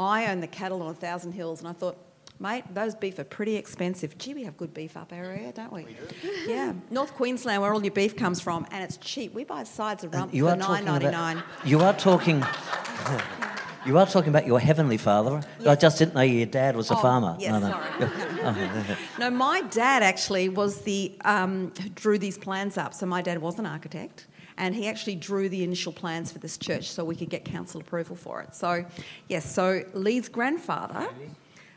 I 0.00 0.26
own 0.30 0.40
the 0.40 0.46
cattle 0.46 0.82
on 0.82 0.90
a 0.90 0.94
thousand 0.94 1.32
hills, 1.32 1.60
and 1.60 1.68
I 1.68 1.72
thought, 1.72 1.96
Mate, 2.42 2.64
those 2.72 2.94
beef 2.94 3.18
are 3.18 3.24
pretty 3.24 3.56
expensive. 3.56 4.16
Gee, 4.16 4.32
we 4.32 4.44
have 4.44 4.56
good 4.56 4.72
beef 4.72 4.96
up 4.96 5.12
our 5.12 5.24
area, 5.24 5.52
don't 5.52 5.70
we? 5.70 5.84
we 5.84 5.92
do. 5.92 6.30
Yeah, 6.50 6.72
North 6.90 7.12
Queensland, 7.12 7.60
where 7.60 7.74
all 7.74 7.82
your 7.82 7.92
beef 7.92 8.16
comes 8.16 8.40
from, 8.40 8.66
and 8.70 8.82
it's 8.82 8.96
cheap. 8.96 9.34
We 9.34 9.44
buy 9.44 9.64
sides 9.64 10.04
of 10.04 10.14
rump 10.14 10.30
for 10.32 10.56
nine 10.56 10.86
ninety 10.86 11.10
nine. 11.10 11.42
You 11.64 11.80
are 11.80 11.92
talking. 11.92 12.42
You 13.86 13.96
are 13.96 14.06
talking 14.06 14.28
about 14.28 14.46
your 14.46 14.60
heavenly 14.60 14.98
father. 14.98 15.40
Yes. 15.58 15.68
I 15.68 15.74
just 15.74 15.98
didn't 15.98 16.14
know 16.14 16.20
your 16.20 16.44
dad 16.44 16.76
was 16.76 16.90
a 16.90 16.94
oh, 16.94 17.00
farmer. 17.00 17.34
Yes, 17.40 17.52
no, 17.52 17.60
no. 17.60 17.70
sorry. 17.70 18.98
no, 19.18 19.30
my 19.30 19.62
dad 19.62 20.02
actually 20.02 20.50
was 20.50 20.82
the 20.82 21.16
um, 21.24 21.72
drew 21.94 22.18
these 22.18 22.36
plans 22.36 22.76
up. 22.76 22.92
So 22.92 23.06
my 23.06 23.22
dad 23.22 23.38
was 23.38 23.58
an 23.58 23.64
architect, 23.64 24.26
and 24.60 24.74
he 24.74 24.86
actually 24.86 25.16
drew 25.16 25.48
the 25.48 25.64
initial 25.64 25.90
plans 25.90 26.30
for 26.30 26.38
this 26.38 26.58
church 26.58 26.90
so 26.90 27.02
we 27.02 27.16
could 27.16 27.30
get 27.30 27.46
council 27.46 27.80
approval 27.80 28.14
for 28.14 28.42
it. 28.42 28.54
So, 28.54 28.84
yes. 29.26 29.50
So 29.52 29.82
Lee's 29.94 30.28
grandfather 30.28 31.08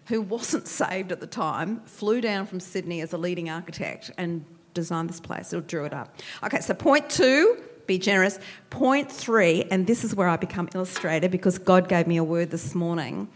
who 0.07 0.21
wasn't 0.21 0.67
saved 0.81 1.13
at 1.13 1.21
the 1.21 1.27
time, 1.27 1.79
flew 1.85 2.19
down 2.19 2.45
from 2.45 2.59
Sydney 2.59 2.99
as 2.99 3.13
a 3.13 3.17
leading 3.17 3.49
architect 3.49 4.11
and 4.17 4.45
designed 4.73 5.09
this 5.09 5.21
place 5.21 5.53
or 5.53 5.61
drew 5.61 5.85
it 5.85 5.93
up. 5.93 6.13
Okay, 6.43 6.59
so 6.59 6.73
point 6.73 7.09
two, 7.09 7.63
be 7.87 7.97
generous. 7.97 8.37
Point 8.69 9.09
three, 9.09 9.63
and 9.71 9.87
this 9.87 10.03
is 10.03 10.13
where 10.13 10.27
I 10.27 10.35
become 10.35 10.67
illustrator 10.75 11.29
because 11.29 11.57
God 11.57 11.87
gave 11.87 12.05
me 12.05 12.17
a 12.17 12.23
word 12.23 12.51
this 12.51 12.75
morning. 12.75 13.29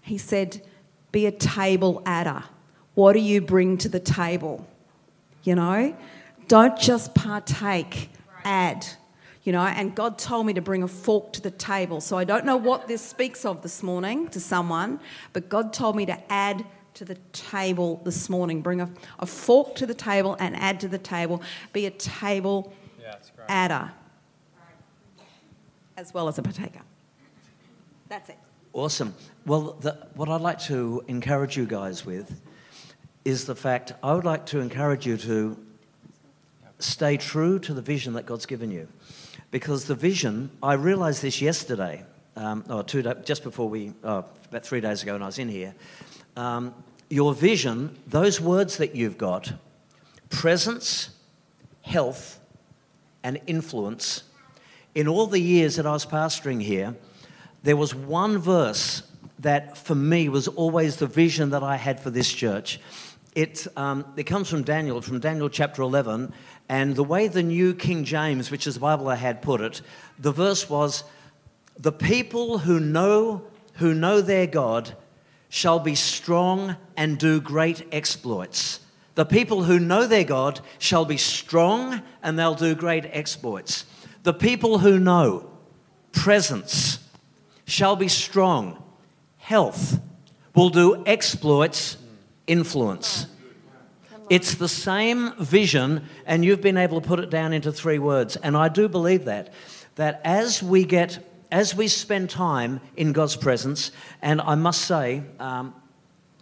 He 0.00 0.16
said, 0.16 0.66
be 1.12 1.26
a 1.26 1.32
table 1.32 2.02
adder. 2.06 2.44
What 2.94 3.12
do 3.12 3.18
you 3.18 3.42
bring 3.42 3.76
to 3.78 3.90
the 3.90 4.00
table? 4.00 4.66
You 5.42 5.54
know, 5.54 5.94
don't 6.48 6.78
just 6.78 7.14
partake, 7.14 8.10
add 8.44 8.86
you 9.42 9.52
know, 9.52 9.64
and 9.64 9.94
God 9.94 10.18
told 10.18 10.46
me 10.46 10.52
to 10.52 10.60
bring 10.60 10.82
a 10.82 10.88
fork 10.88 11.32
to 11.32 11.40
the 11.40 11.50
table. 11.50 12.00
So 12.00 12.18
I 12.18 12.24
don't 12.24 12.44
know 12.44 12.58
what 12.58 12.88
this 12.88 13.00
speaks 13.00 13.44
of 13.44 13.62
this 13.62 13.82
morning 13.82 14.28
to 14.28 14.40
someone, 14.40 15.00
but 15.32 15.48
God 15.48 15.72
told 15.72 15.96
me 15.96 16.04
to 16.06 16.32
add 16.32 16.64
to 16.94 17.04
the 17.06 17.14
table 17.32 18.02
this 18.04 18.28
morning. 18.28 18.60
Bring 18.60 18.82
a, 18.82 18.90
a 19.18 19.24
fork 19.24 19.74
to 19.76 19.86
the 19.86 19.94
table 19.94 20.36
and 20.38 20.54
add 20.56 20.80
to 20.80 20.88
the 20.88 20.98
table. 20.98 21.42
Be 21.72 21.86
a 21.86 21.90
table 21.90 22.72
yeah, 23.00 23.16
adder 23.48 23.92
as 25.96 26.12
well 26.12 26.28
as 26.28 26.38
a 26.38 26.42
partaker. 26.42 26.80
That's 28.08 28.28
it. 28.28 28.38
Awesome. 28.72 29.14
Well, 29.46 29.76
the, 29.80 30.06
what 30.14 30.28
I'd 30.28 30.40
like 30.40 30.60
to 30.62 31.02
encourage 31.08 31.56
you 31.56 31.66
guys 31.66 32.04
with 32.04 32.40
is 33.24 33.46
the 33.46 33.54
fact 33.54 33.92
I 34.02 34.14
would 34.14 34.24
like 34.24 34.46
to 34.46 34.60
encourage 34.60 35.06
you 35.06 35.16
to 35.18 35.56
stay 36.82 37.16
true 37.16 37.58
to 37.60 37.74
the 37.74 37.82
vision 37.82 38.14
that 38.14 38.26
God's 38.26 38.46
given 38.46 38.70
you 38.70 38.88
because 39.50 39.86
the 39.86 39.94
vision, 39.94 40.50
I 40.62 40.74
realized 40.74 41.22
this 41.22 41.40
yesterday, 41.40 42.04
um, 42.36 42.64
or 42.70 42.82
two 42.82 43.02
just 43.24 43.42
before 43.42 43.68
we, 43.68 43.92
oh, 44.04 44.24
about 44.48 44.64
three 44.64 44.80
days 44.80 45.02
ago 45.02 45.14
when 45.14 45.22
I 45.22 45.26
was 45.26 45.38
in 45.38 45.48
here. 45.48 45.74
Um, 46.36 46.74
your 47.08 47.34
vision, 47.34 47.96
those 48.06 48.40
words 48.40 48.76
that 48.76 48.94
you've 48.94 49.18
got, 49.18 49.52
presence, 50.28 51.10
health, 51.82 52.38
and 53.24 53.40
influence, 53.46 54.22
in 54.94 55.08
all 55.08 55.26
the 55.26 55.40
years 55.40 55.76
that 55.76 55.86
I 55.86 55.92
was 55.92 56.06
pastoring 56.06 56.62
here, 56.62 56.94
there 57.62 57.76
was 57.76 57.94
one 57.94 58.38
verse 58.38 59.02
that 59.40 59.76
for 59.76 59.94
me 59.94 60.28
was 60.28 60.48
always 60.48 60.96
the 60.96 61.06
vision 61.06 61.50
that 61.50 61.62
I 61.62 61.76
had 61.76 62.00
for 62.00 62.10
this 62.10 62.30
church. 62.32 62.80
It, 63.34 63.66
um, 63.76 64.04
it 64.16 64.24
comes 64.24 64.48
from 64.48 64.62
Daniel, 64.62 65.00
from 65.00 65.20
Daniel 65.20 65.48
chapter 65.48 65.82
11, 65.82 66.32
and 66.70 66.94
the 66.94 67.02
way 67.02 67.26
the 67.26 67.42
New 67.42 67.74
King 67.74 68.04
James, 68.04 68.48
which 68.48 68.64
is 68.64 68.74
the 68.74 68.80
Bible 68.80 69.08
I 69.08 69.16
had, 69.16 69.42
put 69.42 69.60
it, 69.60 69.82
the 70.20 70.30
verse 70.30 70.70
was, 70.70 71.02
"The 71.76 71.90
people 71.90 72.58
who 72.58 72.78
know 72.78 73.42
who 73.74 73.92
know 73.92 74.20
their 74.20 74.46
God 74.46 74.94
shall 75.48 75.80
be 75.80 75.96
strong 75.96 76.76
and 76.96 77.18
do 77.18 77.40
great 77.40 77.88
exploits." 77.90 78.78
The 79.16 79.24
people 79.24 79.64
who 79.64 79.80
know 79.80 80.06
their 80.06 80.22
God 80.22 80.60
shall 80.78 81.04
be 81.04 81.16
strong 81.16 82.02
and 82.22 82.38
they'll 82.38 82.54
do 82.54 82.76
great 82.76 83.04
exploits. 83.12 83.84
The 84.22 84.32
people 84.32 84.78
who 84.78 85.00
know 85.00 85.50
presence 86.12 87.00
shall 87.66 87.96
be 87.96 88.08
strong. 88.08 88.80
Health 89.38 89.98
will 90.54 90.70
do 90.70 91.02
exploits, 91.04 91.96
influence. 92.46 93.26
It's 94.30 94.54
the 94.54 94.68
same 94.68 95.34
vision, 95.40 96.04
and 96.24 96.44
you've 96.44 96.60
been 96.60 96.76
able 96.76 97.00
to 97.00 97.06
put 97.06 97.18
it 97.18 97.30
down 97.30 97.52
into 97.52 97.72
three 97.72 97.98
words. 97.98 98.36
And 98.36 98.56
I 98.56 98.68
do 98.68 98.88
believe 98.88 99.24
that, 99.24 99.52
that 99.96 100.20
as 100.24 100.62
we 100.62 100.84
get, 100.84 101.18
as 101.50 101.74
we 101.74 101.88
spend 101.88 102.30
time 102.30 102.80
in 102.96 103.12
God's 103.12 103.34
presence, 103.34 103.90
and 104.22 104.40
I 104.40 104.54
must 104.54 104.82
say, 104.82 105.24
um, 105.40 105.74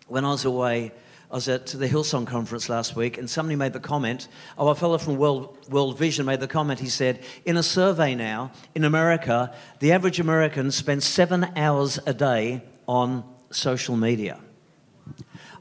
when 0.07 0.27
I 0.27 0.33
was 0.33 0.45
away, 0.45 0.93
I 1.31 1.35
was 1.35 1.49
at 1.49 1.67
the 1.69 1.89
Hillsong 1.89 2.27
conference 2.27 2.69
last 2.69 2.95
week, 2.95 3.17
and 3.17 3.29
somebody 3.29 3.57
made 3.57 3.73
the 3.73 3.81
comment. 3.81 4.29
Oh, 4.59 4.69
a 4.69 4.75
fellow 4.75 4.99
from 4.99 5.17
World, 5.17 5.57
World 5.71 5.97
Vision 5.97 6.27
made 6.27 6.41
the 6.41 6.47
comment. 6.47 6.81
He 6.81 6.91
said, 6.91 7.23
In 7.47 7.57
a 7.57 7.63
survey 7.63 8.15
now, 8.15 8.53
in 8.75 8.85
America, 8.85 9.55
the 9.81 9.93
average 9.93 10.21
American 10.21 10.71
spends 10.73 11.07
seven 11.07 11.53
hours 11.57 11.99
a 12.07 12.13
day 12.13 12.63
on 12.87 13.25
social 13.51 13.97
media. 13.97 14.41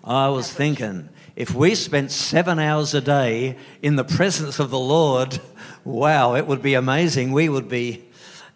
I 0.03 0.27
was 0.27 0.51
thinking, 0.51 1.09
if 1.37 1.53
we 1.53 1.75
spent 1.75 2.11
seven 2.11 2.57
hours 2.57 2.95
a 2.95 2.99
day 2.99 3.57
in 3.83 3.95
the 3.95 4.03
presence 4.03 4.57
of 4.57 4.71
the 4.71 4.79
Lord, 4.79 5.39
wow, 5.85 6.33
it 6.33 6.47
would 6.47 6.63
be 6.63 6.73
amazing. 6.73 7.31
We 7.31 7.47
would 7.47 7.69
be. 7.69 8.03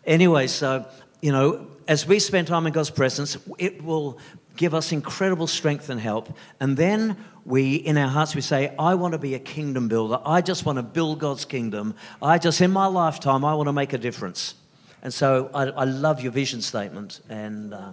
Anyway, 0.04 0.48
so, 0.48 0.88
you 1.22 1.32
know, 1.32 1.68
as 1.88 2.08
we 2.08 2.18
spend 2.18 2.48
time 2.48 2.66
in 2.66 2.74
God's 2.74 2.90
presence, 2.90 3.38
it 3.60 3.84
will 3.84 4.18
give 4.56 4.74
us 4.74 4.92
incredible 4.92 5.46
strength 5.46 5.90
and 5.92 6.02
help. 6.02 6.36
And 6.60 6.76
then 6.76 7.18
we, 7.46 7.76
in 7.76 8.00
our 8.00 8.08
hearts, 8.08 8.34
we 8.34 8.42
say, 8.42 8.74
I 8.80 8.96
want 8.96 9.12
to 9.12 9.20
be 9.20 9.36
a 9.36 9.40
kingdom 9.40 9.88
builder. 9.88 10.20
I 10.26 10.42
just 10.42 10.66
want 10.66 10.78
to 10.78 10.84
build 10.84 11.20
God's 11.20 11.46
kingdom. 11.46 11.94
I 12.20 12.40
just, 12.40 12.62
in 12.62 12.72
my 12.72 12.88
lifetime, 12.88 13.46
I 13.46 13.54
want 13.54 13.68
to 13.68 13.74
make 13.74 13.94
a 13.94 14.00
difference. 14.00 14.56
And 15.04 15.14
so 15.14 15.52
I, 15.54 15.68
I 15.68 15.84
love 15.84 16.22
your 16.22 16.32
vision 16.32 16.62
statement. 16.62 17.22
And 17.30 17.76
uh, 17.76 17.92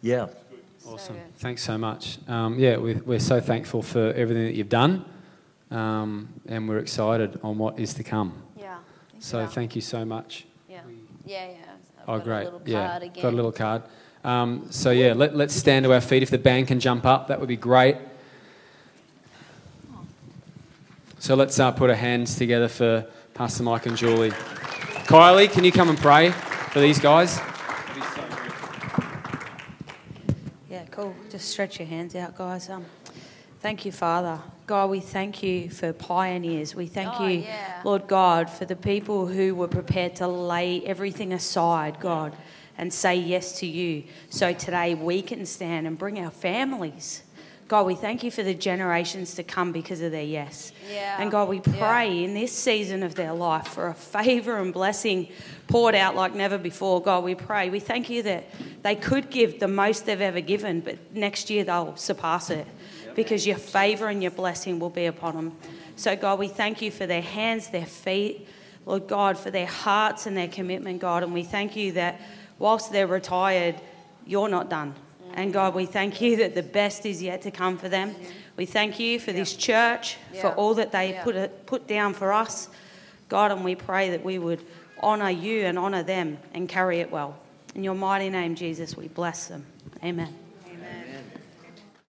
yeah. 0.00 0.28
Awesome. 0.88 1.16
Thanks 1.36 1.62
so 1.62 1.76
much. 1.78 2.18
Um, 2.28 2.58
yeah, 2.58 2.76
we're, 2.76 2.98
we're 3.04 3.18
so 3.20 3.40
thankful 3.40 3.82
for 3.82 4.12
everything 4.12 4.44
that 4.46 4.54
you've 4.54 4.68
done, 4.68 5.04
um, 5.70 6.28
and 6.46 6.68
we're 6.68 6.78
excited 6.78 7.38
on 7.42 7.58
what 7.58 7.78
is 7.78 7.94
to 7.94 8.04
come. 8.04 8.42
Yeah. 8.58 8.78
So 9.18 9.40
yeah. 9.40 9.46
thank 9.46 9.74
you 9.76 9.82
so 9.82 10.04
much. 10.04 10.46
Yeah. 10.68 10.80
Yeah, 11.26 11.46
yeah. 11.46 11.54
I've 12.02 12.08
Oh, 12.08 12.16
got 12.18 12.24
great. 12.24 12.40
A 12.40 12.44
little 12.44 12.62
yeah, 12.64 12.96
again. 12.96 13.22
got 13.22 13.32
a 13.32 13.36
little 13.36 13.52
card. 13.52 13.82
Um, 14.24 14.66
so 14.70 14.90
yeah, 14.90 15.12
let, 15.12 15.36
let's 15.36 15.54
stand 15.54 15.84
to 15.84 15.92
our 15.92 16.00
feet. 16.00 16.22
If 16.22 16.30
the 16.30 16.38
band 16.38 16.68
can 16.68 16.80
jump 16.80 17.04
up, 17.04 17.28
that 17.28 17.38
would 17.38 17.48
be 17.48 17.56
great. 17.56 17.96
So 21.18 21.34
let's 21.34 21.58
uh, 21.58 21.70
put 21.72 21.90
our 21.90 21.96
hands 21.96 22.36
together 22.36 22.68
for 22.68 23.06
Pastor 23.34 23.62
Mike 23.62 23.86
and 23.86 23.96
Julie. 23.96 24.30
Kylie, 24.30 25.50
can 25.50 25.64
you 25.64 25.72
come 25.72 25.88
and 25.88 25.98
pray 25.98 26.30
for 26.70 26.80
these 26.80 26.98
guys? 26.98 27.38
Yeah, 30.70 30.84
cool. 30.98 31.14
Just 31.30 31.48
stretch 31.50 31.78
your 31.78 31.86
hands 31.86 32.16
out, 32.16 32.36
guys. 32.36 32.68
Um, 32.68 32.84
thank 33.60 33.84
you, 33.84 33.92
Father. 33.92 34.40
God, 34.66 34.90
we 34.90 34.98
thank 34.98 35.44
you 35.44 35.70
for 35.70 35.92
pioneers. 35.92 36.74
We 36.74 36.88
thank 36.88 37.20
Oh, 37.20 37.28
you, 37.28 37.38
yeah. 37.40 37.82
Lord 37.84 38.08
God, 38.08 38.50
for 38.50 38.64
the 38.64 38.74
people 38.74 39.28
who 39.28 39.54
were 39.54 39.68
prepared 39.68 40.16
to 40.16 40.26
lay 40.26 40.84
everything 40.84 41.32
aside, 41.32 42.00
God, 42.00 42.36
and 42.76 42.92
say 42.92 43.14
yes 43.14 43.60
to 43.60 43.66
you. 43.66 44.02
So 44.28 44.52
today 44.52 44.96
we 44.96 45.22
can 45.22 45.46
stand 45.46 45.86
and 45.86 45.96
bring 45.96 46.18
our 46.18 46.32
families. 46.32 47.22
God, 47.68 47.84
we 47.84 47.94
thank 47.94 48.22
you 48.22 48.30
for 48.30 48.42
the 48.42 48.54
generations 48.54 49.34
to 49.34 49.42
come 49.42 49.72
because 49.72 50.00
of 50.00 50.10
their 50.10 50.22
yes. 50.22 50.72
Yeah. 50.90 51.20
And 51.20 51.30
God, 51.30 51.50
we 51.50 51.58
Yeah. 51.58 51.78
pray 51.78 52.24
in 52.24 52.32
this 52.32 52.50
season 52.50 53.02
of 53.02 53.14
their 53.14 53.34
life 53.34 53.68
for 53.68 53.88
a 53.88 53.94
favor 53.94 54.56
and 54.56 54.72
blessing 54.72 55.28
poured 55.66 55.94
out 55.94 56.16
like 56.16 56.34
never 56.34 56.56
before. 56.56 57.02
God, 57.02 57.24
we 57.24 57.34
pray. 57.34 57.68
We 57.68 57.78
thank 57.78 58.08
you 58.08 58.22
that 58.22 58.44
they 58.82 58.94
could 58.94 59.28
give 59.28 59.60
the 59.60 59.68
most 59.68 60.06
they've 60.06 60.18
ever 60.18 60.40
given, 60.40 60.80
but 60.80 60.96
next 61.14 61.50
year 61.50 61.62
they'll 61.62 61.94
surpass 61.96 62.48
it 62.48 62.66
because 63.14 63.46
your 63.46 63.58
favor 63.58 64.08
and 64.08 64.22
your 64.22 64.30
blessing 64.32 64.78
will 64.78 64.88
be 64.88 65.04
upon 65.04 65.36
them. 65.36 65.52
So, 65.94 66.16
God, 66.16 66.38
we 66.38 66.48
thank 66.48 66.80
you 66.80 66.90
for 66.90 67.06
their 67.06 67.20
hands, 67.20 67.68
their 67.68 67.84
feet, 67.84 68.48
Lord 68.86 69.08
God, 69.08 69.36
for 69.36 69.50
their 69.50 69.66
hearts 69.66 70.24
and 70.24 70.34
their 70.34 70.48
commitment, 70.48 71.00
God. 71.00 71.22
And 71.22 71.34
we 71.34 71.42
thank 71.42 71.76
you 71.76 71.92
that 71.92 72.18
whilst 72.58 72.92
they're 72.92 73.06
retired, 73.06 73.74
you're 74.24 74.48
not 74.48 74.70
done. 74.70 74.94
And 75.38 75.52
God, 75.52 75.72
we 75.72 75.86
thank 75.86 76.20
you 76.20 76.36
that 76.38 76.56
the 76.56 76.64
best 76.64 77.06
is 77.06 77.22
yet 77.22 77.42
to 77.42 77.52
come 77.52 77.78
for 77.78 77.88
them. 77.88 78.16
We 78.56 78.66
thank 78.66 78.98
you 78.98 79.20
for 79.20 79.30
this 79.30 79.54
church, 79.54 80.16
for 80.40 80.48
all 80.48 80.74
that 80.74 80.90
they 80.90 81.12
Yeah. 81.12 81.22
put, 81.22 81.64
put 81.66 81.86
down 81.86 82.12
for 82.12 82.32
us. 82.32 82.68
God, 83.28 83.52
and 83.52 83.64
we 83.64 83.76
pray 83.76 84.10
that 84.10 84.24
we 84.24 84.40
would 84.40 84.60
honour 85.00 85.30
you 85.30 85.64
and 85.64 85.78
honour 85.78 86.02
them 86.02 86.38
and 86.54 86.68
carry 86.68 86.98
it 86.98 87.12
well. 87.12 87.36
In 87.76 87.84
your 87.84 87.94
mighty 87.94 88.30
name, 88.30 88.56
Jesus, 88.56 88.96
we 88.96 89.06
bless 89.06 89.46
them. 89.46 89.64
Amen. 90.02 90.34